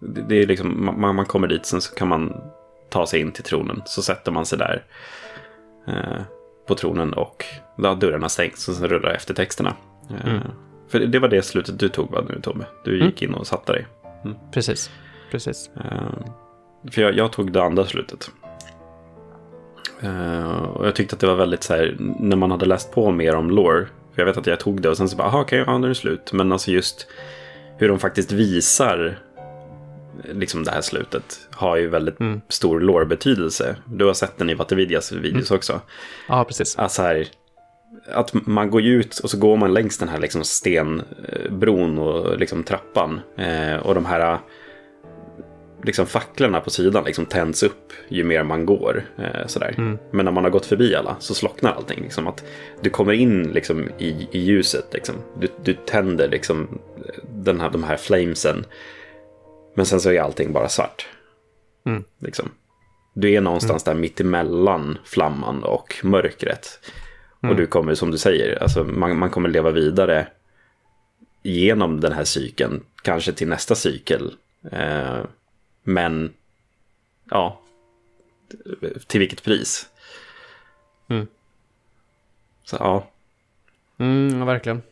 [0.00, 2.34] det, det är liksom, man, man kommer dit, sen så kan man
[2.90, 3.82] ta sig in till tronen.
[3.86, 4.84] Så sätter man sig där
[5.88, 6.22] eh,
[6.68, 7.44] på tronen och
[7.76, 9.76] ja, dörrarna stängs och sen rullar eftertexterna.
[10.10, 10.42] Eh, Mm.
[10.88, 12.66] För det, det var det slutet du tog va, nu Tobbe?
[12.84, 13.06] Du Mm.
[13.06, 13.86] gick in och satte dig.
[14.52, 14.90] Precis,
[15.30, 15.70] precis.
[16.92, 18.30] För jag, jag tog det andra slutet.
[20.00, 23.10] Eh, och jag tyckte att det var väldigt så här, när man hade läst på
[23.10, 23.86] mer om lore.
[24.14, 25.86] För jag vet att jag tog det och sen så bara, aha, okej, ja, nu
[25.86, 26.32] är det slut.
[26.32, 27.06] Men alltså just
[27.78, 29.18] hur de faktiskt visar
[30.32, 32.40] liksom det här slutet har ju väldigt Mm.
[32.48, 33.76] stor lore-betydelse.
[33.86, 35.80] Du har sett den i Vattenvidias videos också.
[36.28, 36.76] Ja, precis.
[36.76, 37.26] Alltså här,
[38.12, 42.62] att man går ut och så går man längs den här liksom stenbron och liksom
[42.62, 43.20] trappan.
[43.36, 44.38] Eh, och de här
[45.84, 49.04] liksom facklorna på sidan liksom tänds upp ju mer man går.
[49.18, 49.74] Eh, sådär.
[49.78, 49.98] Mm.
[50.10, 52.02] Men när man har gått förbi alla så slocknar allting.
[52.02, 52.44] Liksom, att
[52.80, 54.86] du kommer in liksom, i, i ljuset.
[54.92, 55.14] Liksom.
[55.40, 56.78] Du, du tänder liksom,
[57.34, 58.64] den här, de här flamesen.
[59.74, 61.06] Men sen så är allting bara svart.
[61.86, 62.04] Mm.
[62.18, 62.50] Liksom.
[63.14, 66.80] Du är någonstans där mittemellan flamman och mörkret.
[67.38, 67.56] Och Mm.
[67.56, 70.26] du kommer, som du säger, alltså man, man kommer leva vidare
[71.42, 74.34] genom den här cykeln, kanske till nästa cykel.
[74.72, 75.18] Eh,
[75.84, 76.32] men,
[77.30, 77.60] ja,
[79.06, 79.86] till vilket pris?
[81.08, 81.26] Mm.
[82.64, 83.10] Så ja,
[83.98, 84.82] Mm, ja, verkligen.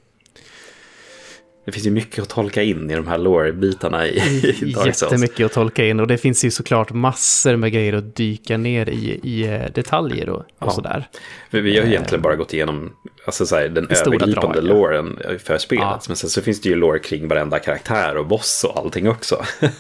[1.65, 4.17] det finns ju mycket att tolka in i de här lore-bitarna i,
[4.63, 5.03] i Dark Souls.
[5.03, 8.89] Jättemycket att tolka in och det finns ju såklart massor med grejer att dyka ner
[8.89, 10.71] i, i eh, detaljer och, och Ja.
[10.71, 11.09] sådär.
[11.51, 15.59] Vi har ju egentligen bara gått igenom alltså så här, den övergripande drag, loren för
[15.59, 15.83] spelet.
[15.85, 16.01] Ja.
[16.09, 19.45] Men sen så finns det ju lore kring varenda karaktär och boss och allting också.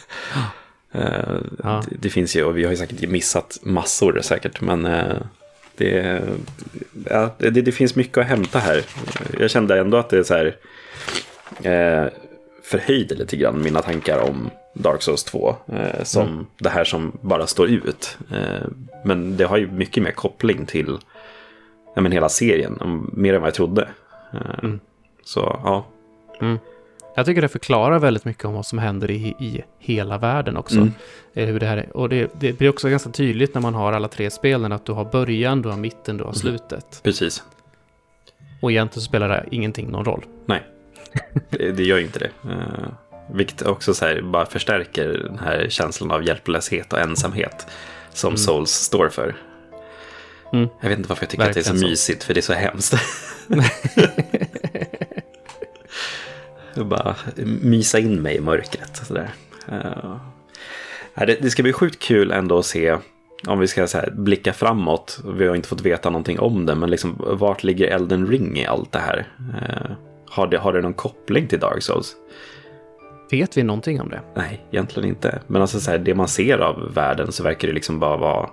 [0.92, 1.82] Eh, Ja.
[1.90, 5.16] det, det finns ju, och vi har ju säkert missat massor säkert, men eh,
[5.76, 6.22] det,
[7.10, 8.82] ja, det, det finns mycket att hämta här.
[9.38, 10.46] Jag kände ändå att det så här,
[11.62, 12.06] eh,
[12.62, 15.56] förhöjde lite grann mina tankar om Dark Souls 2.
[15.66, 16.46] Eh, som Mm.
[16.58, 18.18] det här som bara står ut.
[18.32, 18.66] Eh,
[19.04, 20.98] men det har ju mycket mer koppling till
[21.94, 23.88] ja, men hela serien, mer än vad jag trodde.
[24.32, 24.80] Eh, Mm.
[25.24, 25.86] Så ja,
[27.14, 30.76] Jag tycker det förklarar väldigt mycket om vad som händer i, i hela världen också.
[30.76, 30.92] Mm.
[31.34, 31.96] Eh, Hur det, här är.
[31.96, 34.92] Och det, det blir också ganska tydligt när man har alla tre spelen att du
[34.92, 37.00] har början, du har mitten, du har slutet.
[37.02, 37.42] precis.
[38.62, 40.24] Och egentligen spelar det ingenting någon roll.
[40.46, 40.62] Nej,
[41.50, 42.30] det, det gör ju inte det.
[42.50, 42.88] Eh,
[43.32, 47.66] vilket också så här, bara förstärker den här känslan av hjälplöshet och ensamhet
[48.12, 48.38] som Mm.
[48.38, 49.36] Souls står för.
[50.52, 50.68] Mm.
[50.80, 51.90] Jag vet inte varför jag tycker att det är så, Verkligen så.
[51.90, 52.94] mysigt, för det är så hemskt.
[56.82, 57.16] Och bara
[57.62, 58.96] mysa in mig i mörkret.
[59.06, 59.30] Sådär.
[59.72, 60.16] Uh,
[61.14, 62.96] det, det ska bli sjukt kul ändå att se,
[63.46, 65.20] om vi ska här, blicka framåt.
[65.38, 68.66] Vi har inte fått veta någonting om det, men liksom, vart ligger Elden Ring i
[68.66, 69.28] allt det här?
[69.38, 69.90] Eh,
[70.30, 72.16] har, det, har det någon koppling till Dark Souls?
[73.30, 74.20] Vet vi någonting om det?
[74.36, 75.42] Nej, egentligen inte.
[75.46, 78.50] Men alltså så här, det man ser av världen så verkar det liksom bara vara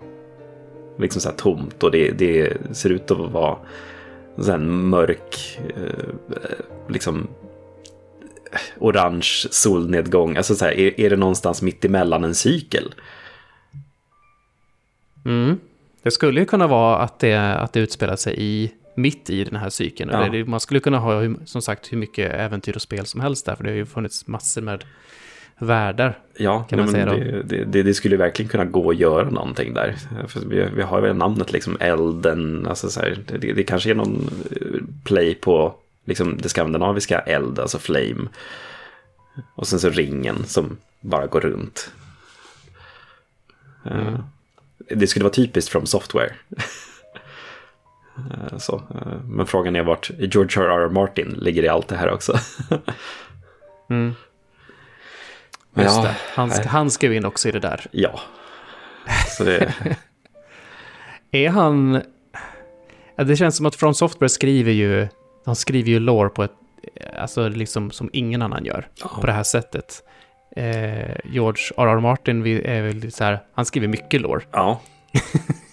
[1.00, 3.58] liksom så tomt och det, det ser ut att vara
[4.48, 6.14] här mörk, eh,
[6.88, 7.28] liksom
[8.78, 10.38] orange solnedgång.
[10.38, 12.94] Alltså så här, är, är det någonstans mitt emellan en cykel?
[15.26, 15.60] Mm.
[16.04, 19.56] Det skulle ju kunna vara att det, att det utspelar sig i, mitt i den
[19.56, 20.10] här cykeln.
[20.14, 20.24] Ja.
[20.24, 23.46] Eller det- Man skulle kunna ha, som sagt, hur mycket äventyr och spel som helst
[23.46, 24.84] där, för det har ju funnits massor med
[25.62, 26.18] världar.
[26.38, 28.98] Ja, Kan man nej, men säga det, det, det, det skulle verkligen kunna gå att
[28.98, 29.96] göra någonting där.
[30.28, 33.96] För vi, vi har väl namnet liksom elden, alltså så här, det, det kanske är
[33.96, 35.76] någon eh, play på
[36.06, 38.30] liksom det skandinaviska eld, alltså flame.
[39.56, 41.92] Och sen så ringen som bara går runt.
[43.86, 44.20] Eh,
[44.90, 46.34] Det skulle vara typiskt från software.
[48.18, 50.70] Eh, så, eh, men frågan är vart George R.
[50.86, 50.90] R.
[50.90, 52.40] Martin ligger i allt det här också.
[53.92, 54.14] Mm.
[55.74, 56.16] Men Just ja, det.
[56.34, 57.88] Han, han ju in också i det där.
[57.92, 58.20] Ja.
[59.38, 59.74] Så det,
[61.32, 62.02] Är han...
[63.16, 65.08] Det känns som att From Software skriver ju...
[65.50, 66.52] De skriver ju lore på ett...
[67.18, 68.88] Alltså liksom som ingen annan gör.
[69.22, 70.04] På det här sättet.
[70.56, 72.00] Eh, George R.R.
[72.00, 73.40] Martin är väl så här...
[73.54, 74.42] Han skriver mycket lore.
[74.52, 74.82] Ja,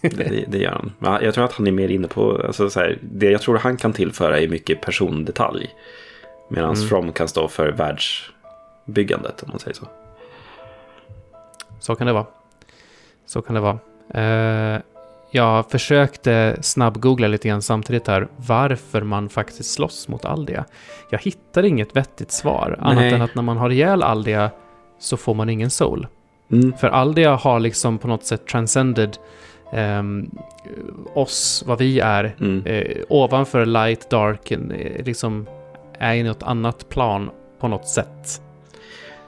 [0.01, 0.93] det, det gör han.
[0.99, 3.59] Men jag tror att han är mer inne på, alltså så här, det jag tror
[3.59, 5.71] han kan tillföra är mycket persondetalj.
[6.51, 6.89] Medan Mm.
[6.89, 9.89] From kan stå för världsbyggandet, om man säger så.
[11.81, 12.27] Så kan det vara.
[13.27, 13.79] Så kan det vara.
[14.75, 14.81] Eh,
[15.37, 20.65] jag försökte snabbgoogla lite grann samtidigt här varför man faktiskt slåss mot Aldia.
[21.11, 23.13] Jag hittade inget vettigt svar, annat Nej.
[23.13, 24.51] än att när man har ihjäl Aldia
[24.99, 26.07] så får man ingen soul.
[26.53, 26.73] Mm.
[26.73, 29.17] För Aldia har liksom på något sätt transcended
[29.73, 30.31] ehm,
[31.15, 32.67] oss, vad vi är, Mm.
[32.67, 35.47] eh, ovanför light, dark, eh, liksom
[35.99, 37.31] är i något annat plan
[37.61, 38.41] på något sätt.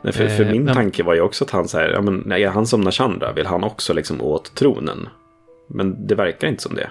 [0.03, 2.01] Nej, för, för Eh, min men- tanke var ju också att han så här, ja,
[2.01, 5.09] men, är han som Nashandra, vill han också liksom åt tronen?
[5.69, 6.91] Men det verkar inte som det.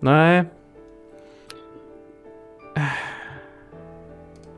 [0.00, 0.44] Nej.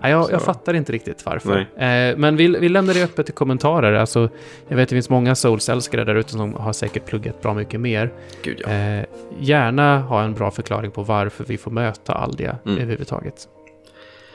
[0.00, 1.58] Nej, jag, jag fattar inte riktigt varför.
[1.60, 3.92] Eh, men vi, vi lämnar det öppet i kommentarer.
[3.92, 4.28] Alltså,
[4.68, 7.80] jag vet att det finns många Souls-älskare där ute som har säkert pluggat bra mycket
[7.80, 8.12] mer.
[8.42, 8.70] Gud ja.
[8.70, 9.04] Eh,
[9.40, 12.78] gärna ha en bra förklaring på varför vi får möta Aldia Mm.
[12.78, 13.48] överhuvudtaget.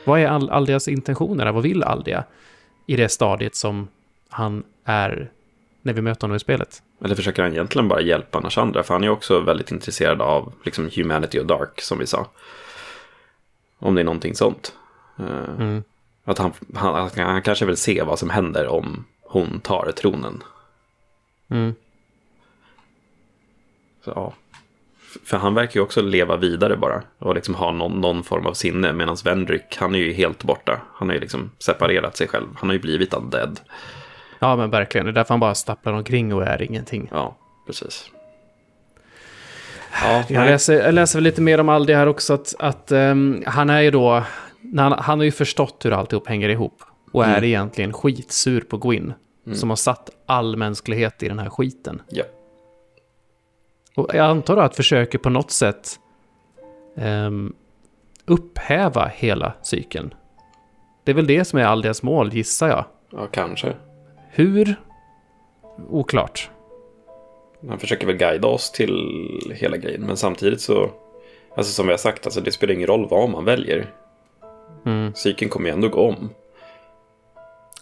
[0.04, 1.52] Vad är Al- Aldias intentioner?
[1.52, 2.24] Vad vill Aldia
[2.86, 3.88] i det stadiet som
[4.28, 5.30] han är
[5.84, 6.82] när vi möter honom i spelet?
[7.04, 8.82] Eller försöker han egentligen bara hjälpa Nashandra?
[8.82, 12.26] För han är också väldigt intresserad av liksom, humanity och dark, som vi sa.
[13.78, 14.72] Om det är någonting sånt.
[15.18, 15.82] Eh, Mm.
[16.24, 20.42] Att han, han, han kanske vill se vad som händer om hon tar tronen.
[21.48, 21.74] Mm.
[24.04, 24.34] Så, ja.
[25.24, 27.02] För han verkar ju också leva vidare bara.
[27.18, 28.92] Och liksom ha någon, någon form av sinne.
[28.92, 30.80] Medan Vendrick, han är ju helt borta.
[30.94, 32.46] Han har ju liksom separerat sig själv.
[32.56, 33.60] Han har ju blivit undead.
[34.44, 35.04] Ja, men verkligen.
[35.06, 37.08] Det är därför han bara stapplar omkring och är ingenting.
[37.12, 37.36] Ja,
[37.66, 38.10] precis.
[40.02, 43.70] Ja, Jag läser, jag läser lite mer om Aldi här också, att, att ehm, han
[43.70, 44.22] är ju då,
[44.76, 46.82] han, han har ju förstått hur alltihop hänger ihop
[47.12, 47.44] och är Mm.
[47.44, 49.12] egentligen skitsur på Gwyn,
[49.54, 52.02] som har satt all mänsklighet i den här skiten.
[52.08, 52.24] Ja.
[53.96, 55.98] Och jag antar att försöker på något sätt
[56.96, 57.54] ehm,
[58.26, 60.14] upphäva hela cykeln.
[61.04, 62.84] Det är väl det som är all deras mål, gissar jag.
[63.10, 63.74] Ja, kanske.
[64.36, 64.76] Hur?
[65.90, 66.50] Oklart.
[67.68, 70.00] Han försöker väl guida oss till hela grejen.
[70.00, 70.90] Men samtidigt så,
[71.56, 73.90] alltså som vi har sagt, alltså det spelar ingen roll vad man väljer.
[74.86, 75.12] Mm.
[75.14, 76.30] Cykeln kommer ju ändå gå om.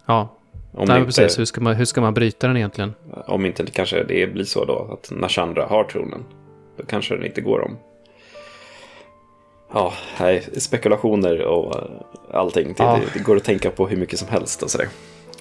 [0.07, 0.29] Ja,
[0.73, 1.39] Om, Nej, inte, precis.
[1.39, 2.95] Hur ska, man, hur ska man bryta den egentligen?
[3.27, 6.25] om inte det kanske det blir så då att Nashandra har tronen.
[6.77, 7.77] Då kanske den inte går om.
[9.75, 11.91] Ja, nej, spekulationer och eh,
[12.39, 12.69] allting.
[12.77, 12.93] Det, Ja.
[12.97, 14.89] det, det går att tänka på hur mycket som helst och sådär.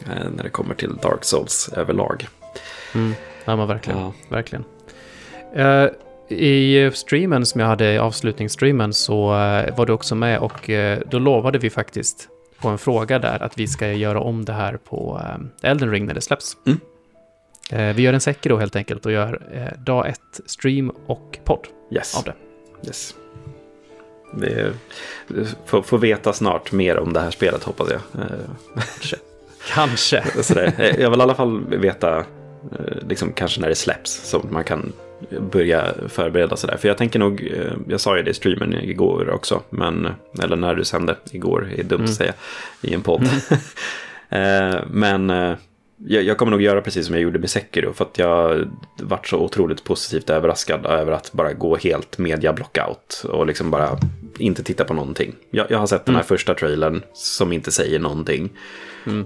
[0.05, 2.27] Eh, När det kommer till Dark Souls överlag.
[2.95, 3.13] Mm.
[3.45, 3.99] Ja, men verkligen.
[3.99, 4.13] Ja.
[4.29, 4.63] verkligen.
[5.55, 5.87] Eh,
[6.37, 10.99] I streamen som jag hade, i avslutningsstreamen, så eh, var du också med och eh,
[11.09, 12.27] då lovade vi faktiskt
[12.61, 15.21] på en fråga där att vi ska göra om det här på
[15.61, 16.57] Elden Ring när det släpps.
[16.65, 16.79] Mm.
[17.95, 19.41] Vi gör en Sekiro helt enkelt och gör
[19.77, 22.15] dag ett stream och podd Yes.
[22.17, 22.33] av det.
[22.87, 23.15] yes.
[24.33, 24.73] Det
[25.65, 28.01] får, får veta snart mer om det här spelet hoppas jag.
[29.73, 30.23] Kanske.
[30.43, 30.73] Sådär.
[30.77, 32.25] Eh, Jag vill i alla fall veta, eh,
[33.09, 34.93] liksom, kanske när det släpps, så man kan
[35.51, 36.77] börja förbereda sådär.
[36.77, 40.07] För jag tänker nog, eh, jag sa ju det i streamen igår också, men,
[40.43, 42.33] eller när du sände igår, är dumt att säga
[42.81, 43.29] i en podd.
[44.33, 45.29] Eh, men
[45.97, 48.67] jag, jag kommer nog göra precis som jag gjorde med Sekiro, för att jag
[49.01, 53.97] varit så otroligt positivt överraskad över att bara gå helt media blockout och liksom bara
[54.41, 55.35] inte titta på någonting.
[55.49, 58.49] Jag, jag har sett den här första trailern som inte säger någonting.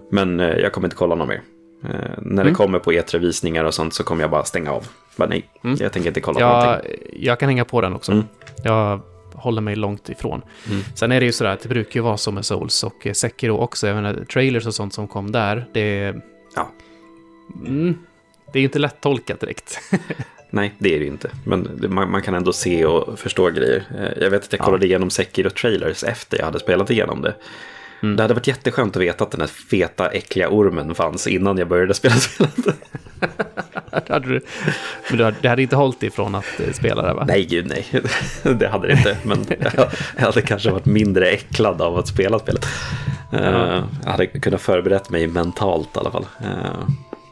[0.09, 1.41] Men eh, jag kommer inte kolla någon mer.
[1.83, 1.89] Eh,
[2.21, 4.87] när det kommer på E3-visningar och sånt så kommer jag bara stänga av.
[5.15, 6.91] Bara nej, jag tänker inte kolla Jag, någonting.
[7.19, 8.11] jag kan hänga på den också.
[8.11, 8.23] Mm.
[8.63, 9.01] Jag
[9.33, 10.41] håller mig långt ifrån.
[10.95, 13.13] Sen är det ju sådär att det brukar ju vara så med Souls och eh,
[13.13, 13.87] Sekiro också.
[13.87, 16.21] Jag menar, trailers och sånt som kom där, det är...
[16.55, 16.71] Ja.
[17.67, 17.97] Mm,
[18.53, 19.79] det är inte lätt tolkat direkt.
[20.55, 21.29] Nej, det är det inte.
[21.43, 23.83] Men det, man, man kan ändå se och förstå grejer.
[23.99, 27.33] Eh, Jag vet att jag kollade igenom Sekiro-trailers efter jag hade spelat igenom det.
[28.15, 31.67] Det hade varit jätteskönt att veta att den här feta, äckliga ormen fanns innan jag
[31.67, 32.55] började spela spelet.
[34.07, 34.41] Det hade du,
[35.09, 37.25] men hade, det hade inte hållit ifrån att eh, spela det va?
[37.27, 37.85] Nej, gud nej.
[38.59, 39.17] Det hade det inte.
[39.23, 39.45] Men
[40.17, 42.65] jag, hade kanske varit mindre äcklad av att spela spelet.
[43.33, 46.25] Eh, Jag hade kunnat förberett mig mentalt i alla fall.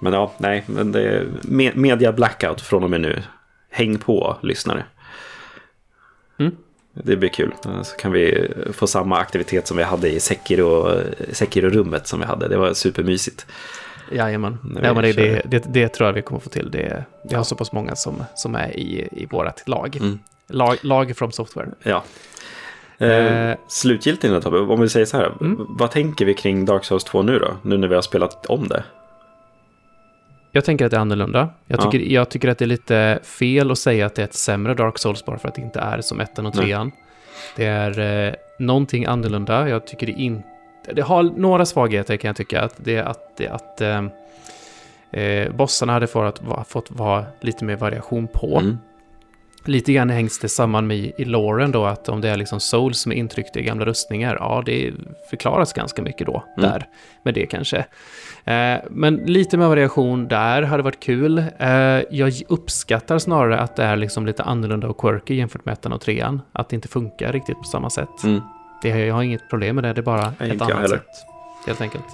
[0.05, 0.63] Eh, Men ja, nej.
[0.67, 3.21] Men det är me- media blackout från och med nu.
[3.69, 4.83] Häng på, lyssnare.
[6.39, 6.55] Mm.
[6.93, 7.53] Det blir kul.
[7.65, 10.99] Eh, Så kan vi få samma aktivitet som vi hade i Sekiro,
[11.31, 12.47] Sekiro-rummet som vi hade.
[12.47, 13.45] Det var supermysigt.
[14.11, 14.57] Jajamän.
[14.83, 16.71] Ja, vi men det, det, det, det tror jag vi kommer få till.
[16.71, 19.95] Det, vi har så pass många som, som är i, i vårt lag.
[19.95, 20.19] Mm.
[20.47, 20.77] lag.
[20.81, 21.69] Lag from software.
[21.83, 22.03] Ja.
[22.97, 25.31] Eh, Eh, slutgiltigt om vi säger så här.
[25.41, 25.57] Mm.
[25.69, 27.57] Vad tänker vi kring Dark Souls 2 nu då?
[27.61, 28.83] Nu när vi har spelat om det.
[30.55, 31.49] Jag tänker att det är annorlunda.
[31.67, 31.91] Jag Ja.
[31.91, 34.73] tycker, jag tycker att det är lite fel att säga att det är ett sämre
[34.73, 36.65] Dark Souls bara för att det inte är som ettan och Nej.
[36.65, 36.91] trean.
[37.55, 39.69] Det är eh, någonting annorlunda.
[39.69, 40.47] Jag tycker det inte...
[40.93, 42.61] Det har några svagheter kan jag tycka.
[42.61, 44.03] Att det är att, det, att eh,
[45.11, 48.59] eh, bossarna hade fått, fått vara lite mer variation på.
[48.59, 48.77] Mm.
[49.65, 52.99] Lite grann hängs det samman med i loren då att om det är liksom souls
[52.99, 54.93] som är intryckta i gamla rustningar, ja det
[55.29, 56.69] förklaras ganska mycket då Mm.
[56.69, 56.85] där
[57.23, 57.77] med det kanske.
[58.45, 61.37] Eh, men lite mer variation där hade varit kul.
[61.59, 61.67] Eh,
[62.09, 66.01] jag uppskattar snarare att det är liksom lite annorlunda och quirky jämfört med ettan och
[66.01, 66.41] trean.
[66.51, 68.23] Att det inte funkar riktigt på samma sätt.
[68.23, 68.41] Mm.
[68.81, 70.87] Det, jag har inget problem med det, det är bara Nej, ett annat heller.
[70.87, 71.05] sätt.
[71.67, 72.05] Helt enkelt.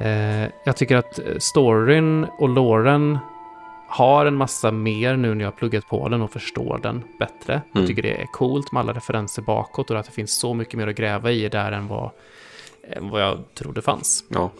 [0.00, 3.18] Eh, jag tycker att eh, storyn och loren
[3.90, 7.52] har en massa mer nu när jag har pluggat på den och förstår den bättre.
[7.52, 7.62] Mm.
[7.72, 10.74] Jag tycker det är coolt med alla referenser bakåt och att det finns så mycket
[10.74, 12.10] mer att gräva i där än vad,
[12.88, 14.24] än vad jag trodde fanns.
[14.28, 14.50] Ja.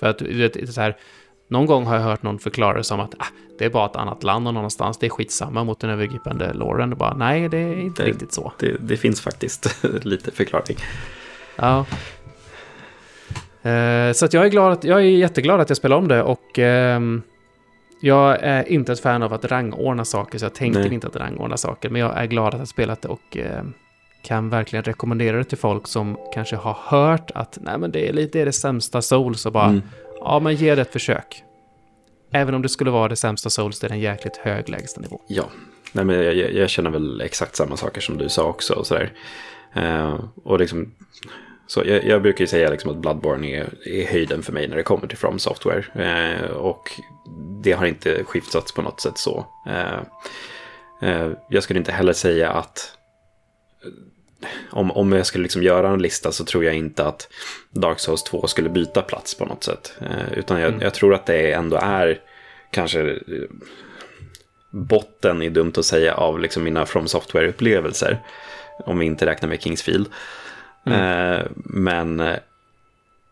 [0.00, 0.96] För att du vet, så här,
[1.48, 3.26] någon gång har jag hört någon förklara det som att ah,
[3.58, 6.92] det är bara ett annat land någon annanstans, det är skitsamma mot den övergripande loren.
[6.92, 8.52] Och bara, nej, det är inte Det- riktigt så.
[8.58, 10.76] Det, det finns faktiskt lite förklaring.
[11.56, 11.86] Ja.
[13.70, 16.22] Eh, så att jag är glad att, jag är jätteglad att jag spelar om det
[16.22, 17.22] och ehm,
[18.00, 20.94] jag är inte ett fan av att rangordna saker så jag tänker Nej.
[20.94, 21.90] inte att rangordna saker.
[21.90, 23.72] Men jag är glad att jag spelat det och ehm,
[24.22, 28.12] kan verkligen rekommendera det till folk som kanske har hört att nej men det är
[28.12, 29.82] lite det, är det sämsta Souls och bara Mm.
[30.20, 31.42] ja men ge det ett försök.
[32.32, 35.20] Även om det skulle vara det sämsta Souls, det är en jäkligt hög lägstanivå.
[35.28, 35.44] Ja,
[35.92, 38.74] Nej, men jag, jag- jag känner väl exakt samma saker som du sa också.
[38.74, 39.12] Och, sådär.
[39.74, 40.92] Eh, och liksom,
[41.66, 44.76] så jag, jag brukar ju säga liksom att Bloodborne är, är höjden för mig när
[44.76, 45.84] det kommer till From Software.
[45.94, 46.90] Eh, och
[47.62, 49.46] det har inte skiftats på något sätt så.
[49.66, 50.00] Eh,
[51.10, 52.96] eh, jag skulle inte heller säga att
[54.70, 57.28] om, om jag skulle liksom göra en lista så tror jag inte att
[57.70, 59.94] Dark Souls 2 skulle byta plats på något sätt.
[60.00, 62.20] Eh, utan jag, jag tror att det ändå är
[62.70, 63.16] kanske eh,
[64.70, 68.18] botten är dumt att säga av liksom mina From Software-upplevelser.
[68.78, 70.06] Om vi inte räknar med Kingsfield.
[70.86, 71.48] Mm.
[71.54, 72.36] men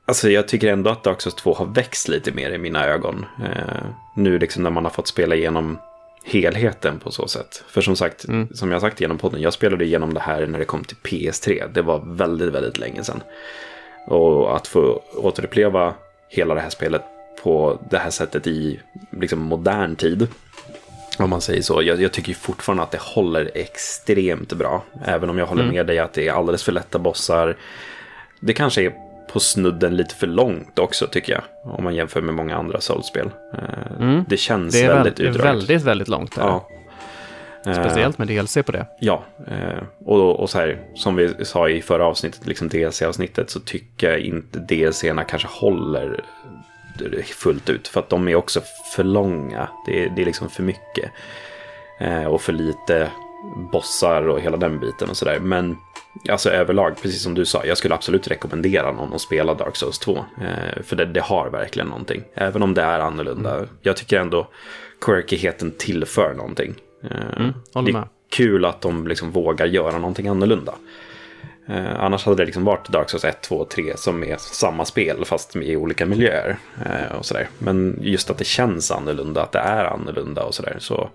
[0.06, 3.26] Alltså jag tycker ändå att Dark Souls 2 har växt lite mer i mina ögon.
[3.42, 3.86] Eh,
[4.16, 5.78] nu liksom när man har fått spela igenom
[6.24, 7.64] helheten på så sätt.
[7.68, 8.48] För som sagt, mm.
[8.54, 11.72] som jag sagt genom podden, jag spelade igenom det här när det kom till PS3.
[11.72, 13.22] Det var väldigt, väldigt länge sedan.
[14.06, 15.94] Och att få återuppleva
[16.28, 17.02] hela det här spelet
[17.42, 20.28] på det här sättet i liksom modern tid.
[21.18, 21.82] Om man säger så.
[21.82, 24.82] Jag, jag tycker fortfarande att det håller extremt bra.
[25.04, 25.74] Även om jag håller mm.
[25.74, 27.56] med dig att det är alldeles för lätta bossar.
[28.40, 28.92] Det kanske är
[29.32, 31.42] på snudden lite för långt också tycker jag.
[31.74, 33.30] Om man jämför med många andra soulspel.
[33.54, 34.24] Eh, mm.
[34.28, 35.34] Det känns det väldigt utdraget.
[35.34, 36.36] Det är väldigt, väldigt långt.
[36.36, 36.42] Där.
[36.42, 36.68] Ja.
[37.64, 38.86] Speciellt med DLC på det.
[39.00, 43.60] Ja, eh, och, och så här som vi sa i förra avsnittet, liksom DLC-avsnittet, så
[43.60, 46.24] tycker jag inte DLC-erna kanske håller
[47.24, 47.88] fullt ut.
[47.88, 48.62] För att de är också
[48.94, 49.68] för långa.
[49.86, 51.10] Det är, det är liksom för mycket.
[52.00, 53.10] Eh, och för lite
[53.72, 55.38] bossar och hela den biten och sådär.
[55.40, 55.76] Men
[56.28, 59.98] alltså överlag, precis som du sa, jag skulle absolut rekommendera någon att spela Dark Souls
[59.98, 60.16] 2.
[60.16, 62.22] Eh, för det, det, har verkligen någonting.
[62.34, 63.56] Även om det är annorlunda.
[63.56, 63.68] Mm.
[63.82, 64.48] Jag tycker ändå
[65.00, 66.74] quirkigheten tillför någonting.
[67.02, 68.08] Eh, mm, det är med.
[68.30, 70.74] kul att de liksom vågar göra någonting annorlunda.
[71.66, 75.24] Eh, annars hade det liksom varit Dark Souls 1, 2, 3 som är samma spel
[75.24, 76.56] fast i olika miljöer.
[76.86, 77.48] Eh, och sådär.
[77.58, 80.76] Men just att det känns annorlunda, att det är annorlunda och sådär.
[80.78, 81.10] Så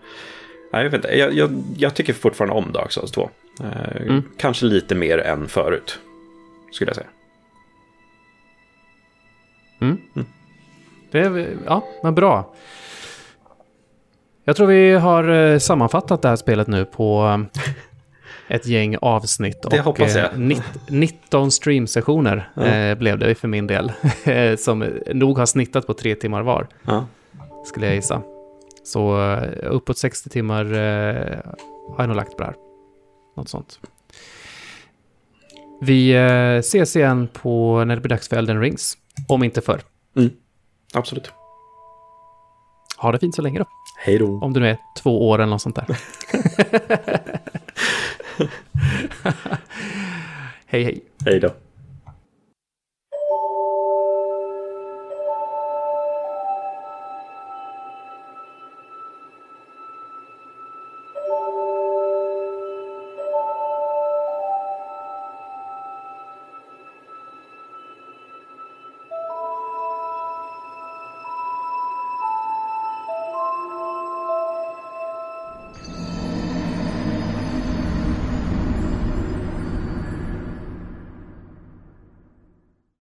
[0.72, 1.18] Nej, jag, vet inte.
[1.18, 3.30] Jag, jag, jag tycker fortfarande om Dark Souls 2.
[3.60, 4.24] Eh, mm.
[4.38, 6.00] Kanske lite mer än förut,
[6.72, 7.08] skulle jag säga.
[9.82, 9.98] Mm.
[10.16, 10.28] Mm.
[11.12, 12.54] Det är, ja, men bra.
[14.44, 17.62] Jag tror vi har eh, sammanfattat det här spelet nu på eh,
[18.50, 19.62] ett gäng avsnitt.
[19.62, 20.30] Det och hoppas jag.
[20.90, 22.66] 19 streamsessioner ja.
[22.66, 23.92] eh, blev det för min del.
[24.58, 26.68] som nog har snittat på tre timmar var.
[26.86, 27.06] Ja.
[27.66, 28.22] Skulle jag gissa.
[28.84, 31.40] Så eh, uppåt 60 timmar eh,
[31.90, 32.56] har jag nog lagt på det här.
[33.38, 33.80] Något sånt.
[35.82, 38.98] Vi eh, ses igen på när det blir dags för Elden Rings.
[39.28, 39.82] Om inte förr.
[40.16, 40.30] Mm.
[40.94, 41.32] Absolut.
[42.98, 43.66] Ha det fint så länge då.
[43.98, 44.40] Hej då.
[44.44, 45.86] Om det nu är två år eller något sånt där.
[50.66, 51.02] hej hej.
[51.26, 51.54] Hej då.